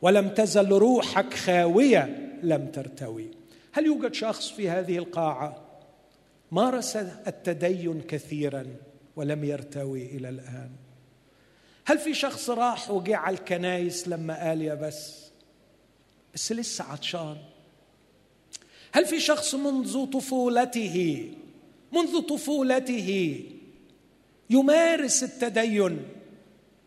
[0.02, 3.32] ولم تزل روحك خاوية لم ترتوي.
[3.72, 5.62] هل يوجد شخص في هذه القاعة
[6.52, 6.96] مارس
[7.28, 8.66] التدين كثيرا
[9.16, 10.70] ولم يرتوي إلى الآن؟
[11.86, 15.30] هل في شخص راح وجه على الكنايس لما قال يا بس
[16.34, 17.38] بس لسه عطشان؟
[18.92, 21.30] هل في شخص منذ طفولته
[21.92, 23.40] منذ طفولته
[24.50, 26.00] يمارس التدين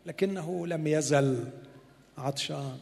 [0.05, 1.47] لكنه لم يزل
[2.17, 2.77] عطشان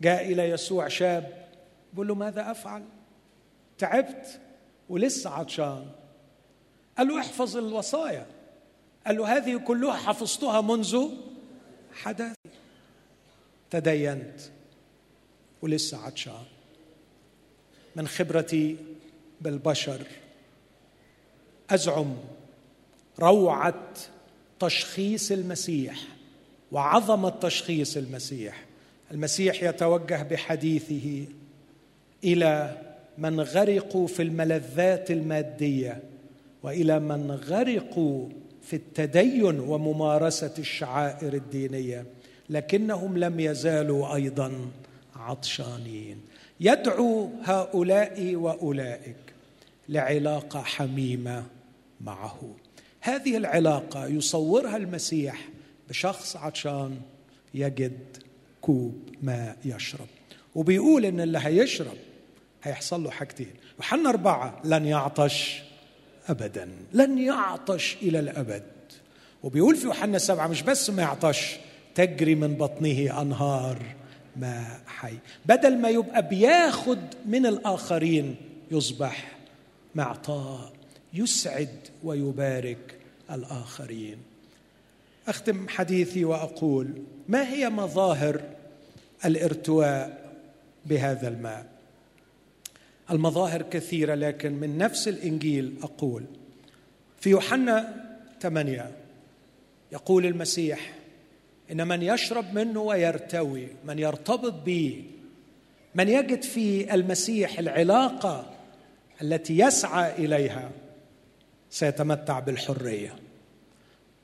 [0.00, 1.48] جاء إلى يسوع شاب
[1.92, 2.84] بيقول له ماذا أفعل؟
[3.78, 4.40] تعبت
[4.88, 5.86] ولسه عطشان.
[6.98, 8.26] قال له احفظ الوصايا.
[9.06, 11.08] قال له هذه كلها حفظتها منذ
[11.92, 12.34] حدث
[13.70, 14.40] تدينت
[15.62, 16.44] ولسه عطشان.
[17.96, 18.76] من خبرتي
[19.40, 20.00] بالبشر.
[21.70, 22.16] أزعم
[23.20, 23.84] روعة
[24.60, 25.98] تشخيص المسيح
[26.72, 28.64] وعظمة تشخيص المسيح.
[29.10, 31.24] المسيح يتوجه بحديثه
[32.24, 32.82] إلى
[33.18, 36.02] من غرقوا في الملذات المادية
[36.62, 38.28] وإلى من غرقوا
[38.62, 42.06] في التدين وممارسة الشعائر الدينية
[42.50, 44.52] لكنهم لم يزالوا أيضا
[45.16, 46.20] عطشانين.
[46.60, 49.16] يدعو هؤلاء وأولئك
[49.88, 51.44] لعلاقة حميمة
[52.00, 52.54] معه.
[53.00, 55.48] هذه العلاقة يصورها المسيح
[55.88, 57.00] بشخص عطشان
[57.54, 58.16] يجد
[58.60, 60.06] كوب ماء يشرب.
[60.54, 61.96] وبيقول إن اللي هيشرب
[62.62, 63.50] هيحصل له حاجتين.
[63.78, 65.62] يوحنا أربعة لن يعطش
[66.28, 66.68] أبدا.
[66.92, 68.62] لن يعطش إلى الأبد.
[69.42, 71.56] وبيقول في يوحنا سبعة مش بس ما يعطش
[71.94, 73.97] تجري من بطنه أنهار
[74.40, 75.14] ماء حي.
[75.46, 78.36] بدل ما يبقى بياخد من الآخرين
[78.70, 79.36] يصبح
[79.94, 80.72] معطاء
[81.14, 82.98] يسعد ويبارك
[83.30, 84.18] الآخرين.
[85.28, 88.40] أختم حديثي وأقول ما هي مظاهر
[89.24, 90.34] الارتواء
[90.86, 91.66] بهذا الماء؟
[93.10, 96.24] المظاهر كثيرة لكن من نفس الإنجيل أقول
[97.20, 98.04] في يوحنا
[98.40, 98.90] ثمانية
[99.92, 100.97] يقول المسيح
[101.72, 105.04] إن من يشرب منه ويرتوي من يرتبط به
[105.94, 108.54] من يجد في المسيح العلاقة
[109.22, 110.70] التي يسعى إليها
[111.70, 113.14] سيتمتع بالحرية.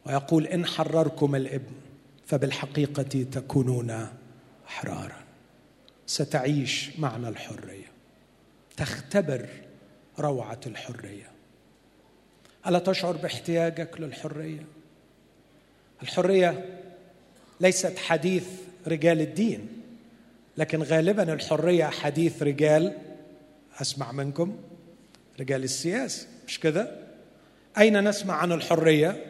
[0.07, 1.75] ويقول إن حرركم الإبن
[2.27, 4.09] فبالحقيقة تكونون
[4.67, 5.25] أحرارا.
[6.07, 7.93] ستعيش معنى الحرية.
[8.77, 9.49] تختبر
[10.19, 11.31] روعة الحرية.
[12.67, 14.67] ألا تشعر باحتياجك للحرية؟
[16.03, 16.81] الحرية
[17.61, 18.45] ليست حديث
[18.87, 19.69] رجال الدين
[20.59, 22.93] لكن غالبا الحرية حديث رجال
[23.81, 24.57] أسمع منكم
[25.41, 26.91] رجال السياسة مش كده؟
[27.79, 29.25] أين نسمع عن الحرية؟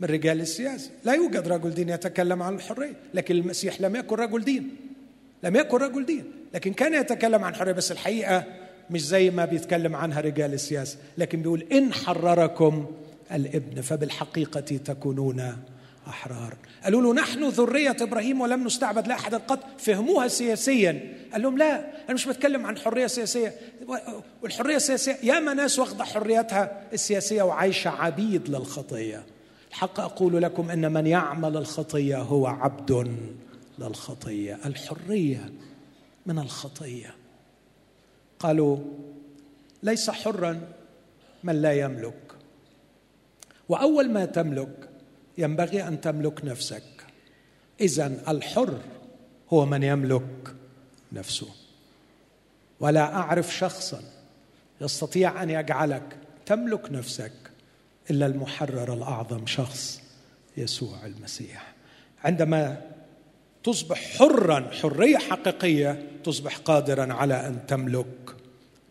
[0.00, 4.44] من رجال السياسة لا يوجد رجل دين يتكلم عن الحرية لكن المسيح لم يكن رجل
[4.44, 4.76] دين
[5.42, 6.24] لم يكن رجل دين
[6.54, 8.44] لكن كان يتكلم عن حريه بس الحقيقة
[8.90, 12.86] مش زي ما بيتكلم عنها رجال السياسة لكن بيقول إن حرركم
[13.32, 15.56] الابن فبالحقيقة تكونون
[16.06, 16.54] أحرار.
[16.84, 19.60] قالوا له نحن ذرية إبراهيم ولم نستعبد لاحد قط.
[19.78, 21.14] فهموها سياسيا.
[21.32, 23.54] قال لهم لا أنا مش بتكلم عن حرية سياسية.
[24.42, 29.26] والحرية السياسية ياما ناس واخدة حريتها السياسية وعايشة عبيد للخطية.
[29.70, 33.16] الحق أقول لكم أن من يعمل الخطية هو عبد
[33.78, 34.58] للخطية.
[34.66, 35.52] الحرية
[36.26, 37.14] من الخطية.
[38.38, 38.78] قالوا
[39.82, 40.60] ليس حرا
[41.44, 42.14] من لا يملك.
[43.68, 44.88] وأول ما تملك
[45.38, 46.82] ينبغي أن تملك نفسك.
[47.80, 48.80] اذا الحر
[49.52, 50.54] هو من يملك
[51.12, 51.48] نفسه.
[52.80, 54.02] ولا أعرف شخصا
[54.80, 56.16] يستطيع أن يجعلك
[56.46, 57.32] تملك نفسك
[58.10, 60.02] إلا المحرر الأعظم شخص
[60.56, 61.74] يسوع المسيح.
[62.24, 62.82] عندما
[63.64, 68.36] تصبح حرا حرية حقيقية تصبح قادرا على أن تملك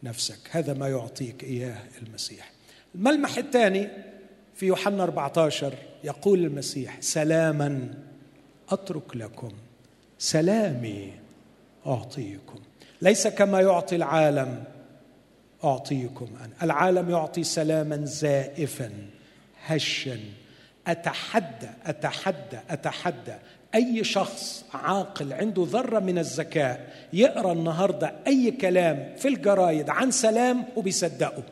[0.04, 0.40] نفسك.
[0.52, 2.52] هذا ما يعطيك إياه المسيح.
[2.96, 3.90] الملمح الثاني
[4.56, 7.94] في يوحنا 14 يقول المسيح سلاما
[8.70, 9.52] أترك لكم
[10.18, 11.14] سلامي
[11.88, 12.60] أعطيكم.
[13.02, 14.64] ليس كما يعطي العالم
[15.64, 16.54] أعطيكم أنا.
[16.64, 18.92] العالم يعطي سلاما زائفا
[19.66, 20.20] هشا.
[20.88, 23.36] أتحدى أتحدى أتحدى.
[23.76, 30.66] أي شخص عاقل عنده ذرة من الذكاء يقرأ النهارده أي كلام في الجرايد عن سلام
[30.76, 31.44] وبيصدقه.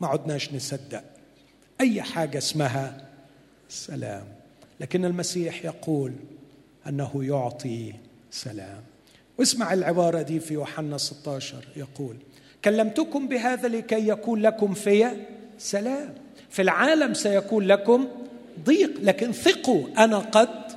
[0.00, 1.04] ما عدناش نصدق.
[1.82, 2.96] أي حاجة اسمها
[3.68, 4.24] سلام.
[4.80, 6.12] لكن المسيح يقول
[6.88, 7.92] أنه يعطي
[8.30, 8.80] سلام.
[9.38, 12.16] واسمع العبارة دي في يوحنا 16 يقول
[12.64, 15.10] كلمتكم بهذا لكي يكون لكم في
[15.58, 16.14] سلام.
[16.50, 18.08] في العالم سيكون لكم
[18.64, 20.72] ضيق لكن ثقوا أنا قد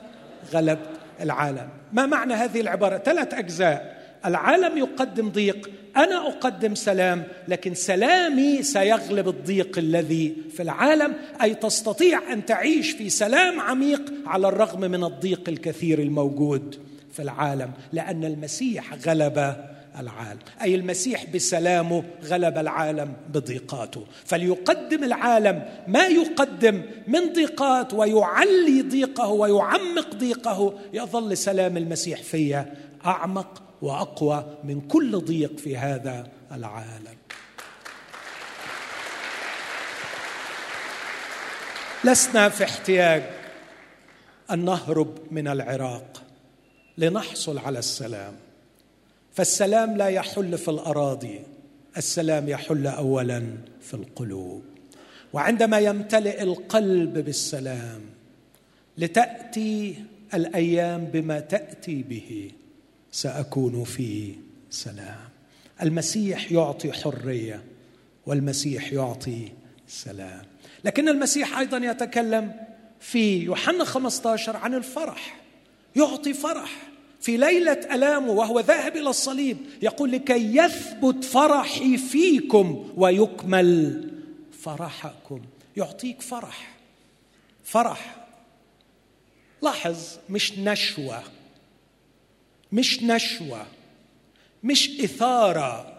[0.54, 0.90] غلبت
[1.22, 1.70] العالم.
[1.94, 3.95] ما معنى هذه العبارة؟ ثلاث أجزاء.
[4.26, 12.34] العالم يقدم ضيق أنا أقدم سلام لكن سلامي سيغلب الضيق الذي في العالم أي تستطيع
[12.34, 16.76] أن تعيش في سلام عميق على الرغم من الضيق الكثير الموجود
[17.12, 19.56] في العالم لأن المسيح غلب
[20.00, 24.06] العالم أي المسيح بسلامه غلب العالم بضيقاته.
[24.26, 32.66] فليقدم العالم ما يقدم من ضيقات ويعلي ضيقه ويعمق ضيقه يظل سلام المسيح في
[33.06, 37.18] أعمق وأقوى من كل ضيق في هذا العالم.
[42.04, 43.24] لسنا في احتياج
[44.52, 46.24] أن نهرب من العراق
[46.98, 48.34] لنحصل على السلام.
[49.34, 51.42] فالسلام لا يحل في الأراضي
[51.98, 53.44] السلام يحل اولا
[53.82, 54.64] في القلوب.
[55.34, 58.02] وعندما يمتلئ القلب بالسلام
[58.98, 59.96] لتأتي
[60.34, 62.52] الأيام بما تأتي به
[63.16, 64.36] سأكون في
[64.70, 65.30] سلام.
[65.82, 67.64] المسيح يعطي حرية
[68.26, 69.52] والمسيح يعطي
[69.88, 70.42] سلام.
[70.84, 72.54] لكن المسيح أيضا يتكلم
[73.00, 75.42] في يوحنا 15 عن الفرح.
[75.96, 76.72] يعطي فرح
[77.22, 79.58] في ليلة ألامه وهو ذاهب إلى الصليب.
[79.82, 84.12] يقول لكي يثبت فرحي فيكم ويكمل
[84.62, 85.42] فرحكم.
[85.78, 86.76] يعطيك فرح.
[87.64, 88.28] فرح.
[89.62, 89.98] لاحظ
[90.30, 91.24] مش نشوة.
[92.72, 93.66] مش نشوة
[94.64, 95.96] مش إثارة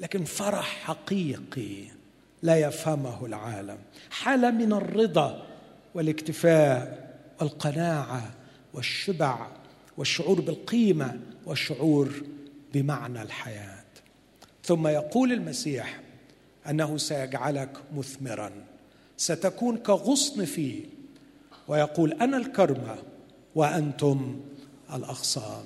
[0.00, 1.84] لكن فرح حقيقي
[2.42, 3.78] لا يفهمه العالم.
[4.10, 5.46] حالة من الرضا
[5.94, 7.06] والاكتفاء
[7.40, 8.30] والقناعة
[8.74, 9.46] والشبع
[9.96, 12.22] والشعور بالقيمة والشعور
[12.74, 13.84] بمعنى الحياة.
[14.64, 16.00] ثم يقول المسيح
[16.70, 18.50] أنه سيجعلك مثمرا
[19.16, 20.84] ستكون كغصن فيه
[21.68, 22.96] ويقول أنا الكرمة
[23.54, 24.40] وأنتم
[24.94, 25.64] الأغصان.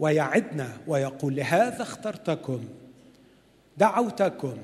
[0.00, 2.64] ويعدنا ويقول لهذا اخترتكم
[3.78, 4.56] دعوتكم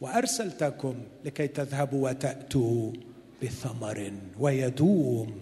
[0.00, 2.92] وأرسلتكم لكي تذهبوا وتأتوا
[3.42, 5.40] بثمر ويدوم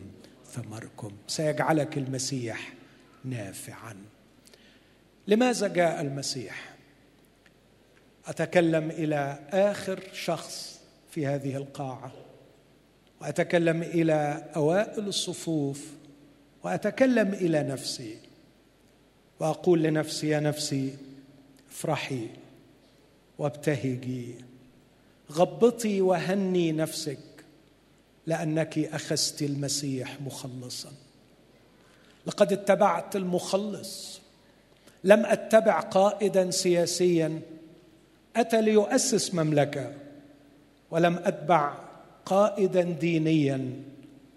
[0.53, 1.13] ثمركم.
[1.27, 2.73] سيجعلك المسيح
[3.25, 3.97] نافعا.
[5.29, 6.75] لماذا جاء المسيح؟
[8.27, 10.81] أتكلم إلى آخر شخص
[11.11, 12.13] في هذه القاعة
[13.21, 15.87] وأتكلم إلى أوائل الصفوف
[16.63, 18.26] وأتكلم إلى نفسي.
[19.41, 20.97] وأقول لنفسي يا نفسي
[21.71, 22.29] افرحي
[23.39, 24.35] وابتهجي.
[25.33, 27.19] غبطي وهني نفسك
[28.27, 30.93] لأنك أخذت المسيح مخلصا.
[32.27, 34.21] لقد اتبعت المخلص.
[35.05, 37.41] لم أتبع قائدا سياسيا.
[38.37, 39.93] أتى ليؤسس مملكة.
[40.91, 41.75] ولم أتبع
[42.25, 43.83] قائدا دينيا.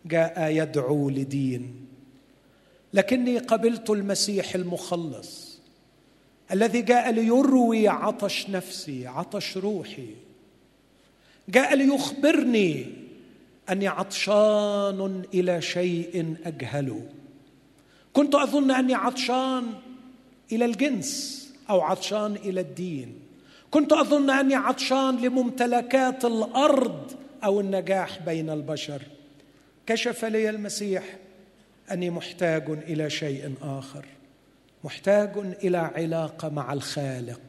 [0.05, 1.78] جاء يدعو لدين.
[2.93, 5.59] لكني قبلت المسيح المخلص
[6.51, 10.15] الذي جاء ليروي عطش نفسي عطش روحي.
[11.49, 12.85] جاء ليخبرني
[13.69, 17.05] أني عطشان إلى شيء اجهله
[18.13, 19.73] كنت أظن أني عطشان
[20.51, 23.19] إلى الجنس أو عطشان إلى الدين.
[23.71, 27.11] كنت أظن أني عطشان لممتلكات الأرض
[27.43, 29.01] أو النجاح بين البشر.
[29.85, 31.03] كشف لي المسيح
[31.91, 34.05] أني محتاج إلى شيء آخر.
[34.83, 37.41] محتاج إلى علاقة مع الخالق.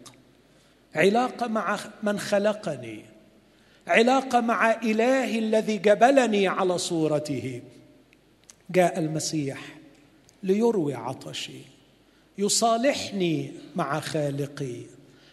[0.95, 3.05] علاقة مع من خلقني.
[3.87, 7.63] علاقة مع إلهي الذي جبلني على صورته.
[8.71, 9.59] جاء المسيح
[10.43, 11.61] ليروي عطشي
[12.39, 14.77] يصالحني مع خالقي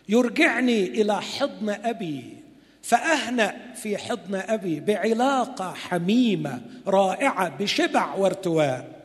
[0.10, 2.38] يرجعني إلى حضن أبي
[2.82, 8.97] فأهنأ في حضن أبي بعلاقة حميمة رائعة بشبع وارتواء.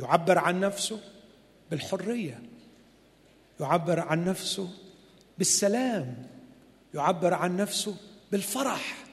[0.00, 1.00] يعبر عن نفسه
[1.70, 2.42] بالحرية
[3.60, 4.68] يعبر عن نفسه
[5.38, 6.26] بالسلام
[6.94, 7.96] يعبر عن نفسه
[8.32, 9.04] بالفرح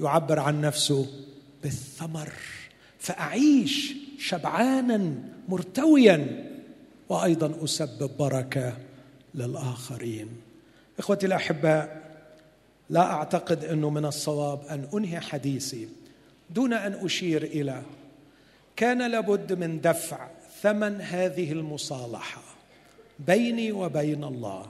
[0.00, 1.06] يعبر عن نفسه
[1.62, 2.32] بالثمر.
[2.98, 5.14] فأعيش شبعانا
[5.48, 6.50] مرتويا
[7.08, 8.76] وأيضا أسبب بركة
[9.34, 10.28] للآخرين.
[10.98, 12.04] إخوتي الأحباء
[12.90, 15.88] لا أعتقد إنه من الصواب أن أنهي حديثي
[16.50, 17.82] دون أن أشير إلى
[18.76, 20.28] كان لابد من دفع
[20.62, 22.42] ثمن هذه المصالحة
[23.18, 24.66] بيني وبين الله.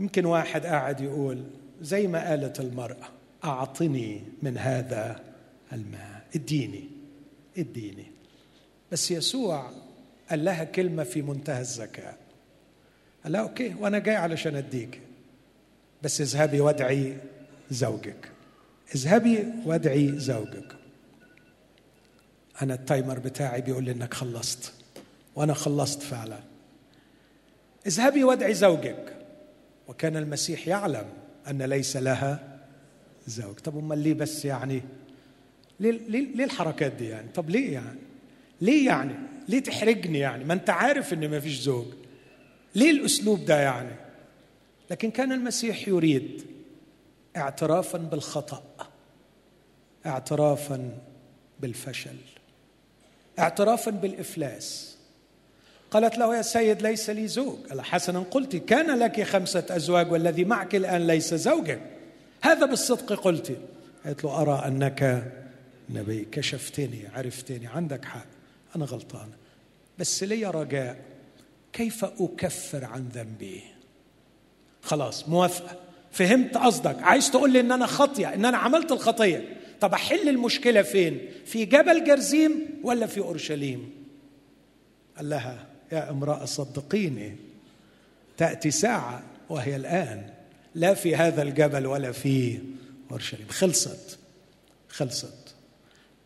[0.00, 1.44] يمكن واحد قاعد يقول
[1.80, 3.08] زي ما قالت المرأة
[3.44, 5.20] أعطني من هذا
[5.72, 6.84] الماء إديني
[7.58, 8.06] إديني.
[8.92, 9.70] بس يسوع
[10.30, 12.16] قال لها كلمة في منتهى الذكاء.
[13.24, 15.00] قال لها أوكي وأنا جاي علشان أديك.
[16.02, 17.16] بس اذهبي وادعي
[17.70, 18.30] زوجك.
[18.94, 20.79] اذهبي وادعي زوجك.
[22.62, 24.72] أنا التايمر بتاعي بيقول لي إنك خلصت.
[25.34, 26.38] وأنا خلصت فعلا.
[27.86, 29.16] اذهبي وادعي زوجك.
[29.88, 31.06] وكان المسيح يعلم
[31.50, 32.58] أن ليس لها
[33.26, 33.54] زوج.
[33.54, 34.82] طب أمال ليه بس يعني؟
[35.80, 37.98] ليه, ليه, ليه الحركات دي يعني؟ طب ليه يعني؟
[38.60, 39.14] ليه يعني؟
[39.48, 41.86] ليه تحرجني يعني؟ ما أنت عارف إن ما فيش زوج.
[42.74, 43.94] ليه الأسلوب ده يعني؟
[44.90, 46.42] لكن كان المسيح يريد
[47.36, 48.62] اعترافا بالخطأ
[50.06, 50.98] اعترافا
[51.60, 52.16] بالفشل.
[53.40, 54.96] اعترافا بالإفلاس.
[55.90, 57.56] قالت له يا سيد ليس لي زوج.
[57.70, 61.80] قال حسنا قلت كان لك خمسة أزواج والذي معك الآن ليس زوجا.
[62.42, 63.56] هذا بالصدق قلت.
[64.04, 65.32] قالت له أرى أنك
[65.90, 68.26] نبي كشفتني عرفتني عندك حق
[68.76, 69.28] أنا غلطان.
[69.98, 70.96] بس لي رجاء
[71.72, 73.62] كيف أكفر عن ذنبي؟
[74.82, 75.76] خلاص موافقة.
[76.12, 77.02] فهمت قصدك.
[77.02, 79.59] عايز تقول لي إن أنا خطية إن أنا عملت الخطية.
[79.80, 83.90] طب أحل المشكلة فين؟ في جبل جرزيم ولا في أورشليم؟
[85.16, 87.36] قال لها يا امرأة صدقيني
[88.36, 90.30] تأتي ساعة وهي الآن.
[90.74, 92.58] لا في هذا الجبل ولا في
[93.10, 93.46] أورشليم.
[93.48, 94.18] خلصت
[94.88, 95.54] خلصت.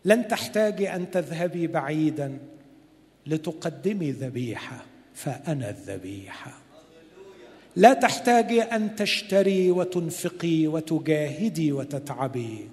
[0.05, 2.39] لن تحتاجي أن تذهبي بعيدا
[3.27, 4.85] لتقدمي ذبيحة
[5.15, 6.59] فأنا الذبيحة.
[7.77, 12.69] لا تحتاجي أن تشتري وتنفقي وتجاهدي وتتعبي.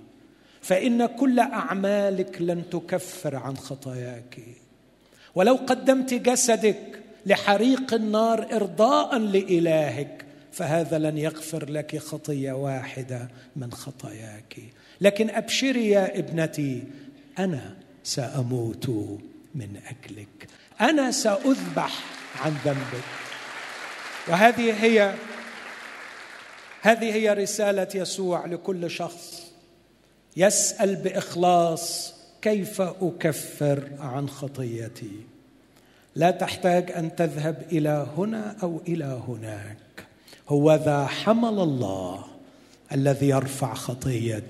[0.61, 4.39] فإن كل أعمالك لن تكفر عن خطاياك.
[5.35, 14.57] ولو قدمت جسدك لحريق النار إرضاء لإلهك فهذا لن يغفر لك خطية واحدة من خطاياك.
[15.01, 16.83] لكن ابشري يا ابنتي
[17.39, 18.89] أنا سأموت
[19.55, 20.47] من اجلك
[20.81, 22.03] أنا سأذبح
[22.41, 23.03] عن ذنبك.
[24.27, 25.13] وهذه هي
[26.81, 29.40] هذه هي رسالة يسوع لكل شخص.
[30.37, 35.11] يسأل بإخلاص كيف أكفر عن خطيتي؟
[36.15, 39.77] لا تحتاج أن تذهب إلى هنا أو إلى هناك.
[40.49, 42.25] هو ذا حمل الله
[42.91, 44.47] الذي يرفع خطية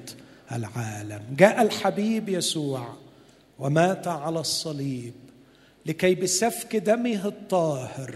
[0.51, 1.21] العالم.
[1.37, 2.93] جاء الحبيب يسوع
[3.59, 5.13] ومات على الصليب
[5.85, 8.15] لكي بسفك دمه الطاهر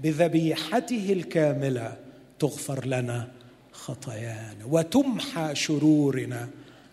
[0.00, 1.96] بذبيحته الكاملة
[2.38, 3.28] تغفر لنا
[3.72, 6.48] خطايانا وتمحى شرورنا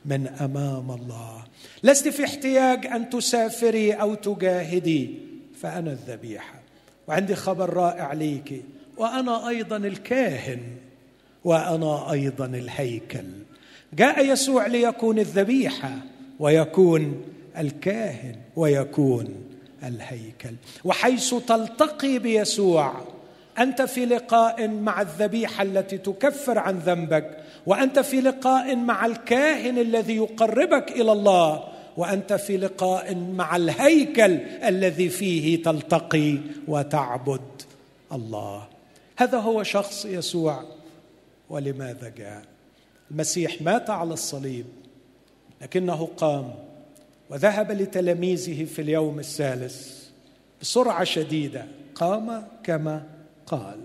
[0.06, 1.44] من أمام الله.
[1.84, 5.16] لست في احتياج أن تسافري أو تجاهدي
[5.62, 6.62] فأنا الذبيحة.
[7.08, 8.64] وعندي خبر رائع ليك.
[8.98, 10.62] وأنا أيضا الكاهن.
[11.44, 13.26] وأنا أيضا الهيكل.
[13.94, 15.98] جاء يسوع ليكون الذبيحة
[16.40, 17.24] ويكون
[17.58, 19.36] الكاهن ويكون
[19.84, 20.56] الهيكل.
[20.84, 22.94] وحيث تلتقي بيسوع
[23.60, 30.16] أنت في لقاء مع الذبيحة التي تكفر عن ذنبك وأنت في لقاء مع الكاهن الذي
[30.16, 31.64] يقربك إلى الله
[31.98, 36.38] وأنت في لقاء مع الهيكل الذي فيه تلتقي
[36.68, 37.42] وتعبد
[38.12, 38.68] الله.
[39.18, 40.64] هذا هو شخص يسوع.
[41.50, 42.42] ولماذا جاء؟
[43.12, 44.66] المسيح مات على الصليب
[45.62, 46.54] لكنه قام
[47.30, 50.08] وذهب لتلاميذه في اليوم الثالث
[50.62, 51.66] بسرعة شديدة.
[51.96, 53.04] قام كما
[53.52, 53.80] قال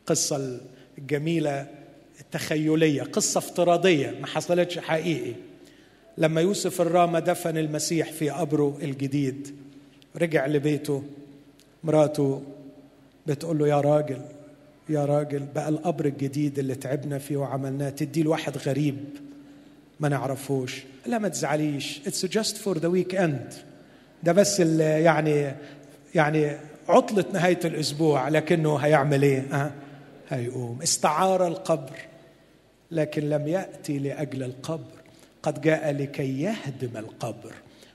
[0.00, 0.58] القصة
[0.98, 1.66] الجميله
[2.20, 5.32] التخيليه قصة افتراضية ما حصلتش حقيقي.
[6.18, 9.54] لما يوسف الرامة دفن المسيح في قبره الجديد
[10.16, 11.02] رجع لبيته
[11.84, 12.42] مراته
[13.26, 14.20] بتقول له يا راجل
[14.88, 18.96] يا راجل بقى القبر الجديد اللي تعبنا فيه وعملناه تديه لواحد غريب
[20.00, 20.82] ما نعرفوش.
[21.06, 23.52] لا ما تزعليش it's just for the weekend
[24.22, 25.52] ده بس يعني
[26.14, 26.56] يعني
[26.88, 29.72] عطلة نهاية الأسبوع لكنه هيعمل إيه؟ أه؟
[30.28, 31.96] هيقوم استعار القبر
[32.90, 34.92] لكن لم يأتي لأجل القبر
[35.42, 37.54] قد جاء لكي يهدم القبر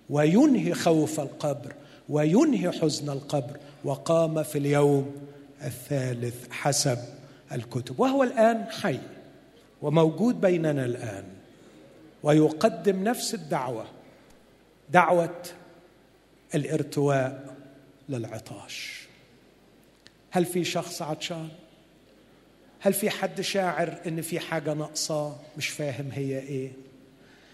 [0.10, 1.74] وينهي خوف القبر
[2.10, 5.16] وينهي حزن القبر وقام في اليوم
[5.64, 6.98] الثالث حسب
[7.52, 9.00] الكتب وهو الآن حي
[9.82, 11.24] وموجود بيننا الآن
[12.24, 13.86] ويقدم نفس الدعوة
[14.90, 15.36] دعوة
[16.56, 17.49] الارتواء
[18.10, 19.00] للعطاش.
[20.32, 21.50] هل في شخص عطشان؟
[22.80, 26.72] هل في حد شاعر إن في حاجة ناقصاه مش فاهم هي إيه؟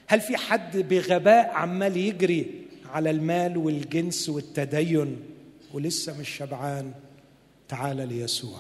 [0.07, 5.19] هل في حد بغباء عمال يجري على المال والجنس والتدين
[5.73, 6.93] ولسه مش شبعان؟
[7.67, 8.59] تعال ليسوع.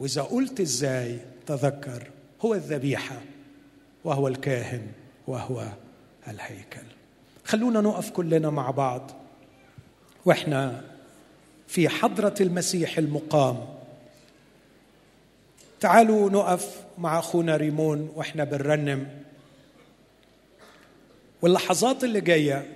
[0.00, 3.20] وإذا قلت إزاي تذكر هو الذبيحة
[4.04, 4.86] وهو الكاهن
[5.26, 5.66] وهو
[6.28, 6.86] الهيكل.
[7.44, 9.10] خلونا نقف كلنا مع بعض
[10.24, 10.84] وإحنا
[11.68, 13.66] في حضرة المسيح المقام.
[15.80, 19.08] تعالوا نقف مع أخونا ريمون وإحنا بنرنم.
[21.42, 22.66] واللحظات اللي جاية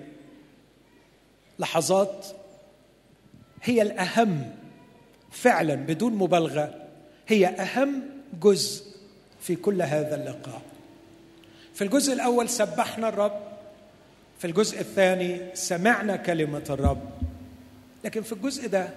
[1.58, 2.26] لحظات
[3.62, 4.50] هي الأهم
[5.30, 6.74] فعلا بدون مبالغة.
[7.28, 8.02] هي أهم
[8.40, 8.84] جزء
[9.40, 10.62] في كل هذا اللقاء.
[11.74, 13.40] في الجزء الأول سبحنا الرب
[14.38, 17.31] في الجزء الثاني سمعنا كلمة الرب.
[18.04, 18.90] لكن في الجزء ده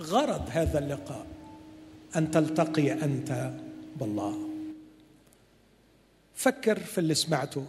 [0.00, 1.26] غرض هذا اللقاء
[2.16, 3.52] أن تلتقي أنت
[3.96, 4.48] بالله.
[6.34, 7.66] فكر في اللي سمعته.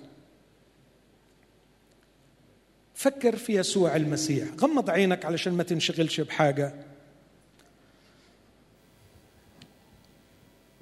[2.96, 4.48] فكر في يسوع المسيح.
[4.60, 6.74] غمض عينك علشان ما تنشغلش بحاجة.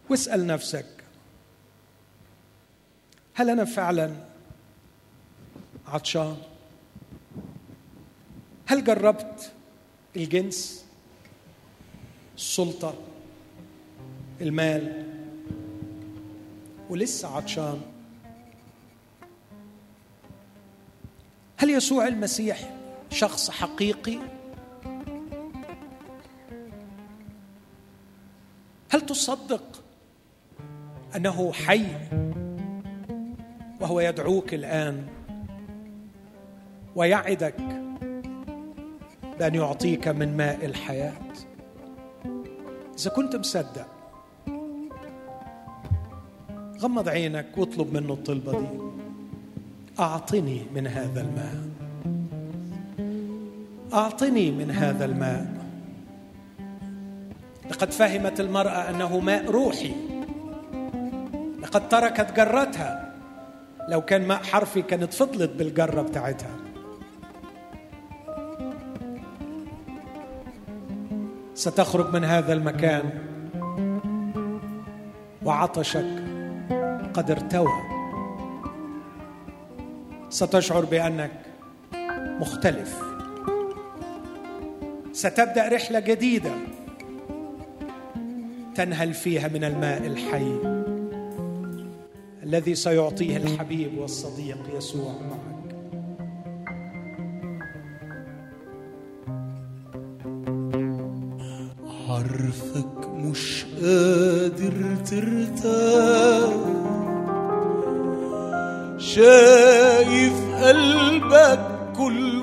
[0.10, 0.86] واسأل نفسك
[3.34, 4.16] هل أنا فعلا
[5.88, 6.38] عطشان؟
[8.66, 9.52] هل جربت
[10.16, 10.86] الجنس
[12.36, 12.93] السلطة
[14.41, 15.05] المال
[16.89, 17.82] ولسه عطشان.
[21.57, 22.74] هل يسوع المسيح
[23.12, 24.20] شخص حقيقي؟
[28.89, 29.84] هل تصدق
[31.16, 31.86] أنه حي
[33.80, 35.07] وهو يدعوك الآن
[36.95, 37.55] ويعدك
[39.42, 41.14] بان يعطيك من ماء الحياة.
[43.00, 43.88] إذا كنت مصدق
[46.80, 48.68] غمض عينك واطلب منه الطلبة دي
[50.00, 51.56] أعطني من هذا الماء.
[53.94, 55.46] أعطني من هذا الماء.
[57.72, 59.94] لقد فهمت المرأة أنه ماء روحي.
[61.62, 63.14] لقد تركت جرتها.
[63.89, 66.61] لو كان ماء حرفي كانت فضلت بالجرة بتاعتها.
[71.62, 73.03] ستخرج من هذا المكان.
[75.45, 76.05] وعطشك
[77.14, 77.82] قد ارتوى.
[80.30, 81.32] ستشعر بأنك
[82.39, 83.01] مختلف.
[85.12, 86.51] ستبدأ رحلة جديدة
[88.76, 90.59] تنهل فيها من الماء الحي
[92.43, 95.51] الذي سيعطيه الحبيب والصديق يسوع معك.
[102.32, 106.53] عارفك مش قادر ترتاح.
[108.97, 111.59] شايف قلبك
[111.97, 112.41] كله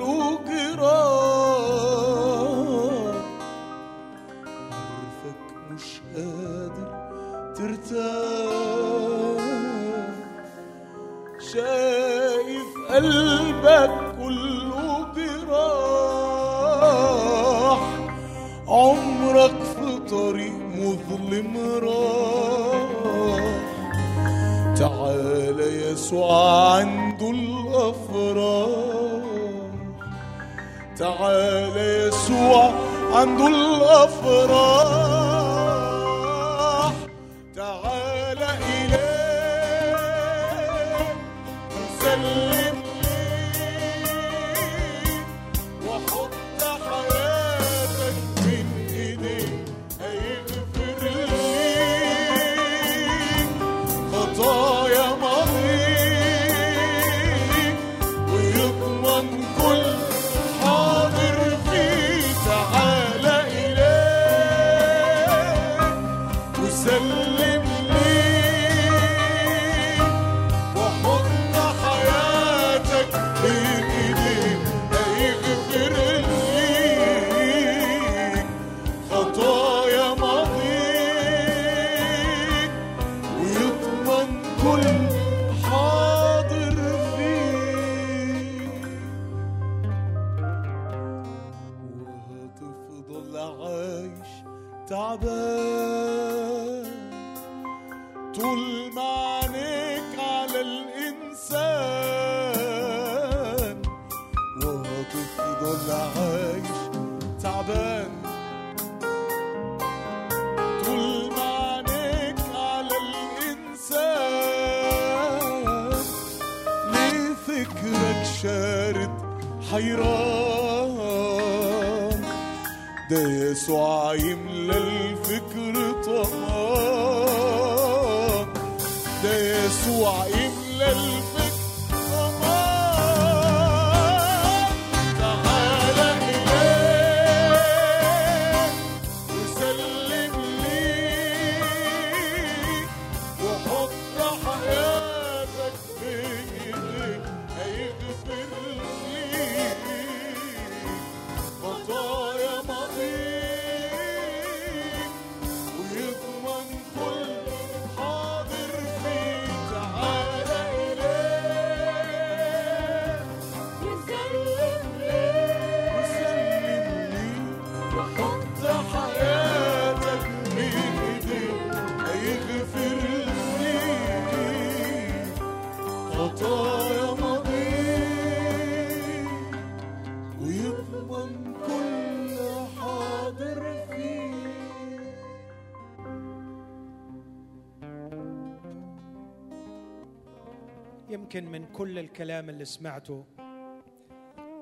[191.29, 193.25] يمكن من كل الكلام اللي سمعته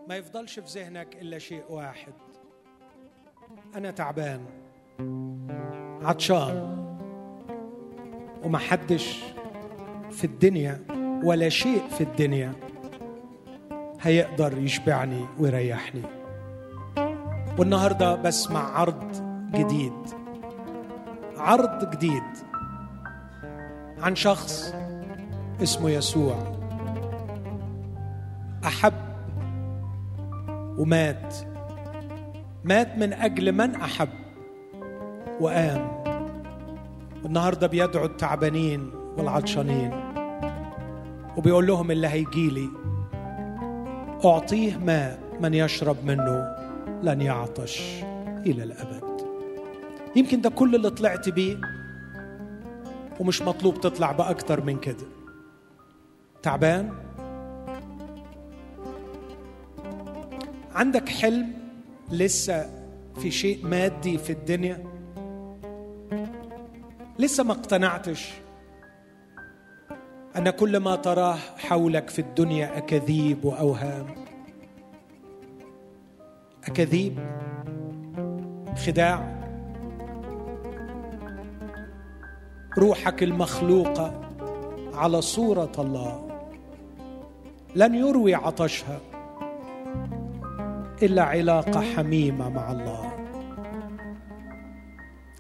[0.10, 2.14] ما يفضلش في ذهنك إلا شيء واحد.
[3.76, 4.39] أنا تعبان
[6.02, 6.77] عطشان
[8.44, 9.23] ومحدش
[10.11, 10.80] في الدنيا
[11.23, 12.53] ولا شيء في الدنيا
[14.02, 16.03] هيقدر يشبعني ويريحني.
[17.60, 19.11] والنهاردة بسمع عرض
[19.52, 19.94] جديد
[21.38, 22.23] عرض جديد
[23.99, 24.73] عن شخص
[25.64, 26.56] اسمه يسوع.
[30.77, 31.35] ومات.
[32.63, 34.09] مات من أجل من أحب
[35.39, 36.03] وقام
[37.25, 39.91] النهارده بيدعو التعبانين والعطشانين
[41.37, 42.69] وبيقول لهم اللي هيجي لي
[44.25, 46.55] أعطيه ماء من يشرب منه
[47.03, 48.03] لن يعطش
[48.45, 49.21] إلى الأبد.
[50.15, 51.57] يمكن ده كل اللي طلعت بيه
[53.19, 55.05] ومش مطلوب تطلع بأكتر من كده.
[56.43, 56.89] تعبان؟
[60.77, 61.53] عندك حلم
[62.11, 62.69] لسه
[63.21, 64.83] في شيء مادي في الدنيا؟
[67.19, 68.33] لسه ما اقتنعتش
[70.37, 74.05] أن كل ما تراه حولك في الدنيا أكاذيب وأوهام؟
[76.67, 77.19] أكاذيب؟
[78.85, 79.37] خداع؟
[82.77, 84.21] روحك المخلوقة
[84.93, 86.39] على صورة الله
[87.75, 88.99] لن يروي عطشها.
[91.03, 93.13] إلا علاقة حميمة مع الله.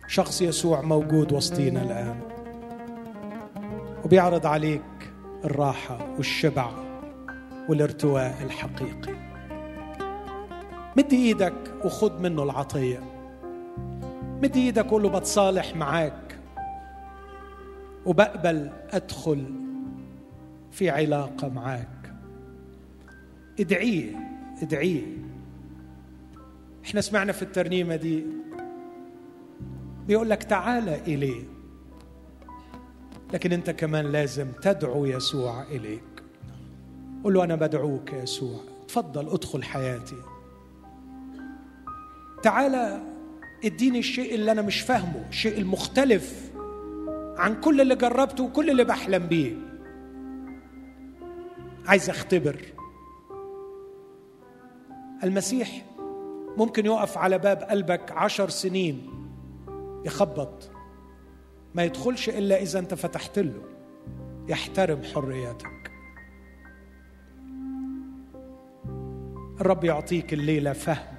[0.07, 2.19] شخص يسوع موجود وسطينا الآن.
[4.05, 5.11] وبيعرض عليك
[5.45, 6.69] الراحة والشبع
[7.69, 9.13] والارتواء الحقيقي.
[10.97, 12.99] مد إيدك وخد منه العطية.
[14.43, 16.39] مد إيدك وقول له بتصالح معاك.
[18.05, 19.53] وبقبل أدخل
[20.71, 22.13] في علاقة معاك.
[23.59, 24.15] ادعيه
[24.61, 25.26] ادعيه.
[26.87, 28.25] إحنا سمعنا في الترنيمة دي.
[30.07, 31.43] بيقول لك تعال اليه
[33.33, 36.23] لكن أنت كمان لازم تدعو يسوع إليك.
[37.23, 38.59] قول له أنا بدعوك يا يسوع.
[38.87, 40.15] تفضل أدخل حياتي.
[42.43, 43.01] تعال
[43.65, 46.51] اديني الشيء اللي أنا مش فاهمه الشيء المختلف
[47.37, 49.55] عن كل اللي جربته وكل اللي بحلم بيه.
[51.87, 52.61] عايز أختبر.
[55.23, 55.86] المسيح
[56.57, 59.09] ممكن يقف على باب قلبك عشر سنين
[60.05, 60.71] يخبط.
[61.75, 63.61] ما يدخلش إلا إذا أنت فتحت له.
[64.47, 65.91] يحترم حريتك.
[69.61, 71.17] الرب يعطيك الليلة فهم.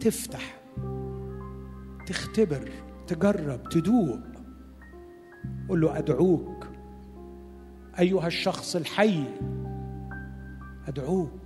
[0.00, 0.60] تفتح
[2.06, 2.70] تختبر
[3.06, 4.20] تجرب تدوق.
[5.68, 6.66] قل له أدعوك.
[7.98, 9.24] أيها الشخص الحي
[10.88, 11.43] أدعوك.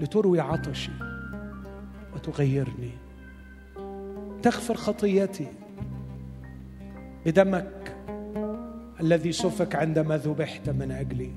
[0.00, 0.90] لتروي عطشي
[2.14, 2.90] وتغيرني.
[4.42, 5.46] تغفر خطيتي
[7.26, 7.96] بدمك
[9.00, 11.30] الذي سفك عندما ذبحت من أجلي.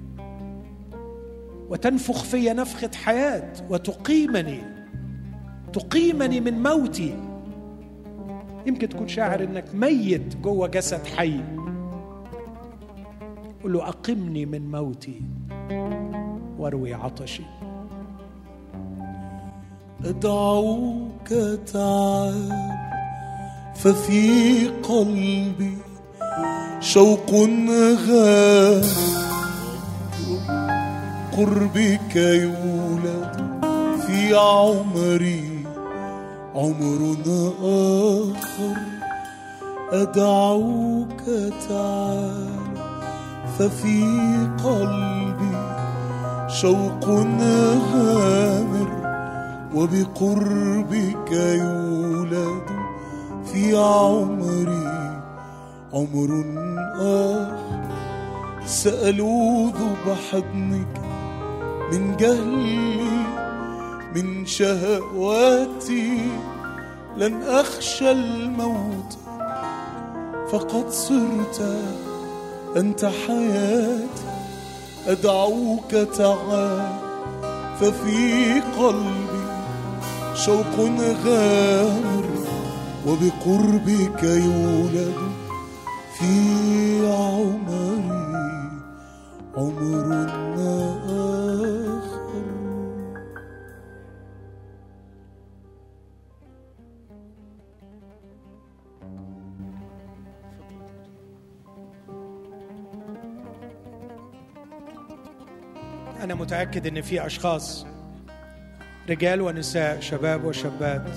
[1.69, 4.61] وتنفخ في نفخة حياة وتقيمني.
[5.73, 7.17] تقيمني من موتي.
[8.65, 11.39] يمكن تكون شاعر إنك ميت جوه جسد حي.
[13.63, 15.21] قل له أقمني من موتي
[16.57, 17.43] وأروي عطشي.
[20.05, 21.29] أدعوك
[21.73, 22.49] تعال
[23.75, 25.77] ففي قلبي
[26.79, 27.31] شوق
[28.07, 28.83] غاب.
[31.37, 33.63] قربك يولد
[34.07, 35.65] في عمري
[36.55, 37.15] عمر
[37.63, 38.77] آخر.
[39.91, 41.23] أدعوك
[41.69, 42.47] تعال
[43.59, 44.03] ففي
[44.63, 45.57] قلبي
[46.47, 47.09] شوق
[47.93, 49.02] غامر.
[49.75, 52.69] وبقربك يولد
[53.45, 55.21] في عمري
[55.93, 56.45] عمر
[56.99, 57.83] آخر.
[58.65, 61.01] سألوذ بحضنك
[61.91, 63.01] من جهلي
[64.15, 66.31] من شهواتي.
[67.17, 69.17] لن أخشى الموت
[70.51, 71.81] فقد صرت
[72.77, 74.23] أنت حياتي.
[75.07, 76.99] أدعوك تعال
[77.79, 79.32] ففي قلبي
[80.35, 80.79] شوق
[81.25, 82.25] غامر
[83.07, 85.15] وبقربك يولد
[86.13, 86.33] في
[87.07, 88.69] عمري
[89.57, 90.27] عمر
[91.87, 92.43] آخر.
[106.23, 107.85] أنا متأكد إن في أشخاص
[109.09, 111.09] رجال ونساء شباب وشابات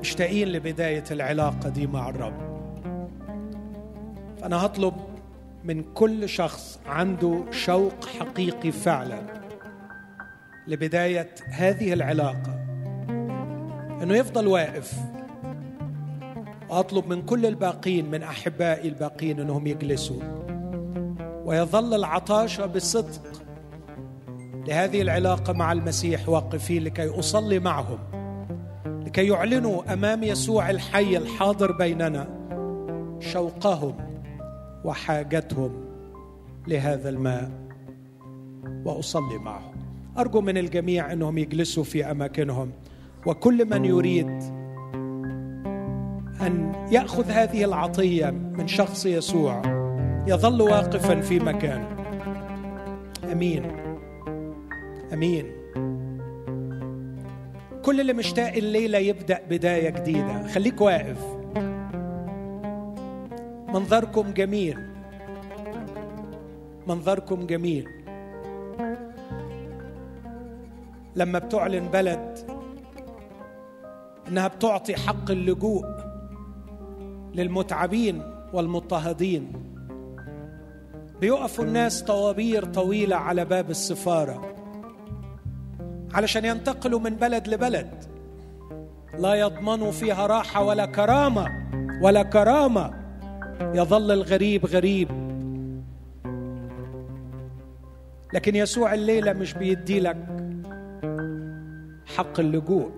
[0.00, 2.48] مشتاقين لبداية العلاقة دي مع الرب.
[4.40, 4.94] فأنا هطلب
[5.64, 9.18] من كل شخص عنده شوق حقيقي فعلا
[10.68, 12.64] لبداية هذه العلاقة.
[14.02, 14.94] إنه يفضل واقف.
[16.68, 20.22] وأطلب من كل الباقين من أحبائي الباقين إنهم يجلسوا.
[21.44, 23.22] ويظل العطاش بصدق
[24.68, 27.98] لهذه العلاقة مع المسيح واقفين لكي أصلي معهم
[28.86, 32.28] لكي يعلنوا أمام يسوع الحي الحاضر بيننا
[33.20, 33.94] شوقهم
[34.84, 35.84] وحاجتهم
[36.66, 37.50] لهذا الماء
[38.84, 39.72] وأصلي معهم.
[40.18, 42.72] أرجو من الجميع أنهم يجلسوا في أماكنهم
[43.26, 44.42] وكل من يريد
[46.40, 49.62] أن يأخذ هذه العطية من شخص يسوع
[50.26, 51.88] يظل واقفا في مكانه.
[53.32, 53.87] آمين.
[55.12, 55.52] أمين.
[57.84, 60.46] كل اللي مشتاق الليلة يبدأ بداية جديدة.
[60.46, 61.24] خليك واقف.
[63.68, 64.78] منظركم جميل.
[66.86, 67.88] منظركم جميل.
[71.16, 72.38] لما بتعلن بلد
[74.28, 75.84] إنها بتعطي حق اللجوء
[77.34, 78.22] للمتعبين
[78.52, 79.52] والمضطهدين.
[81.20, 84.57] بيقفوا الناس طوابير طويلة على باب السفارة.
[86.14, 88.04] علشان ينتقلوا من بلد لبلد.
[89.18, 91.48] لا يضمنوا فيها راحة ولا كرامة
[92.02, 92.94] ولا كرامة
[93.60, 95.08] يظل الغريب غريب.
[98.32, 100.26] لكن يسوع الليلة مش بيدي لك
[102.16, 102.90] حق اللجوء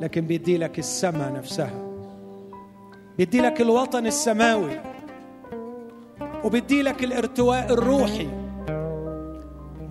[0.00, 1.92] لكن بيدي لك السماء نفسها.
[3.18, 4.80] بيدي لك الوطن السماوي
[6.44, 8.41] وبيدي لك الارتواء الروحي.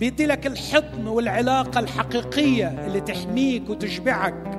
[0.02, 4.58] بيدي لك الحضن والعلاقة الحقيقية اللي تحميك وتشبعك.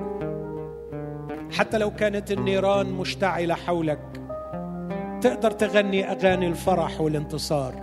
[1.51, 4.21] حتى لو كانت النيران مشتعلة حولك
[5.21, 7.73] تقدر تغني أغاني الفرح والانتصار.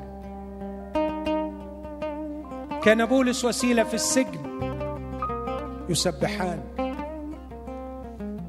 [2.83, 4.41] كان بولس وسيلة في السجن
[5.89, 6.61] يسبحان.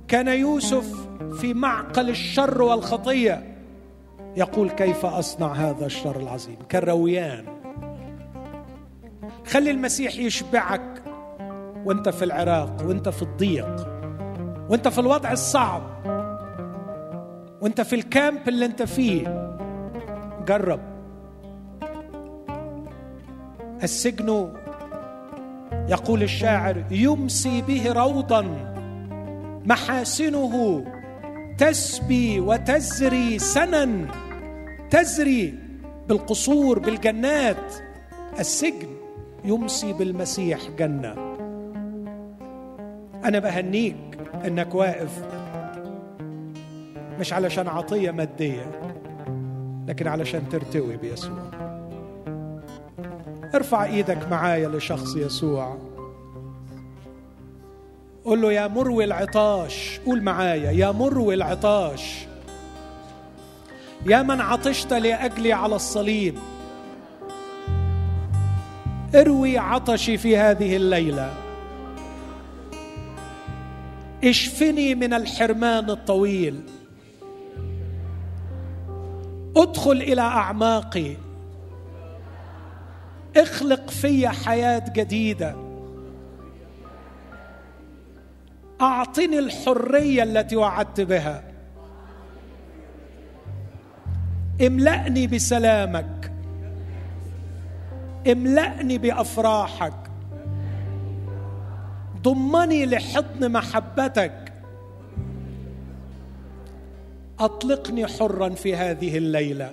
[0.07, 1.07] كان يوسف
[1.39, 3.55] في معقل الشر والخطية
[4.37, 7.60] يقول كيف أصنع هذا الشر العظيم؟ كان رويان
[9.47, 11.03] خلي المسيح يشبعك.
[11.85, 13.87] وانت في العراق وانت في الضيق
[14.69, 15.81] وانت في الوضع الصعب
[17.61, 19.51] وانت في الكامب اللي انت فيه.
[20.47, 20.79] جرب.
[23.83, 24.53] السجن
[25.89, 28.41] يقول الشاعر يمسي به روضا
[29.65, 30.85] محاسنه
[31.57, 34.07] تسبي وتزري سنا.
[34.89, 35.59] تزري
[36.07, 37.73] بالقصور بالجنات.
[38.39, 38.90] السجن
[39.45, 41.11] يمسي بالمسيح جنة.
[43.25, 45.25] أنا بهنيك إنك واقف
[47.19, 48.71] مش علشان عطية مادية
[49.87, 51.51] لكن علشان ترتوي بيسوع.
[53.55, 55.77] ارفع إيدك معايا لشخص يسوع.
[58.25, 62.27] قول له يا مروي العطاش قول معايا يا مروي العطاش.
[64.05, 66.35] يا من عطشت لأجلي على الصليب.
[69.15, 71.33] اروي عطشي في هذه الليلة.
[74.23, 76.61] اشفني من الحرمان الطويل.
[79.57, 81.15] ادخل إلى أعماقي.
[83.37, 85.55] اخلق في حياة جديدة.
[88.81, 91.43] أعطني الحرية التي وعدت بها.
[94.61, 96.30] املأني بسلامك.
[98.27, 99.93] املأني بأفراحك.
[102.21, 104.53] ضمني لحضن محبتك.
[107.39, 109.71] أطلقني حرا في هذه الليلة.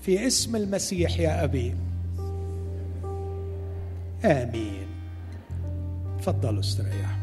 [0.00, 1.74] في اسم المسيح يا أبي.
[4.24, 4.86] آمين.
[6.18, 7.17] تفضلوا استريحوا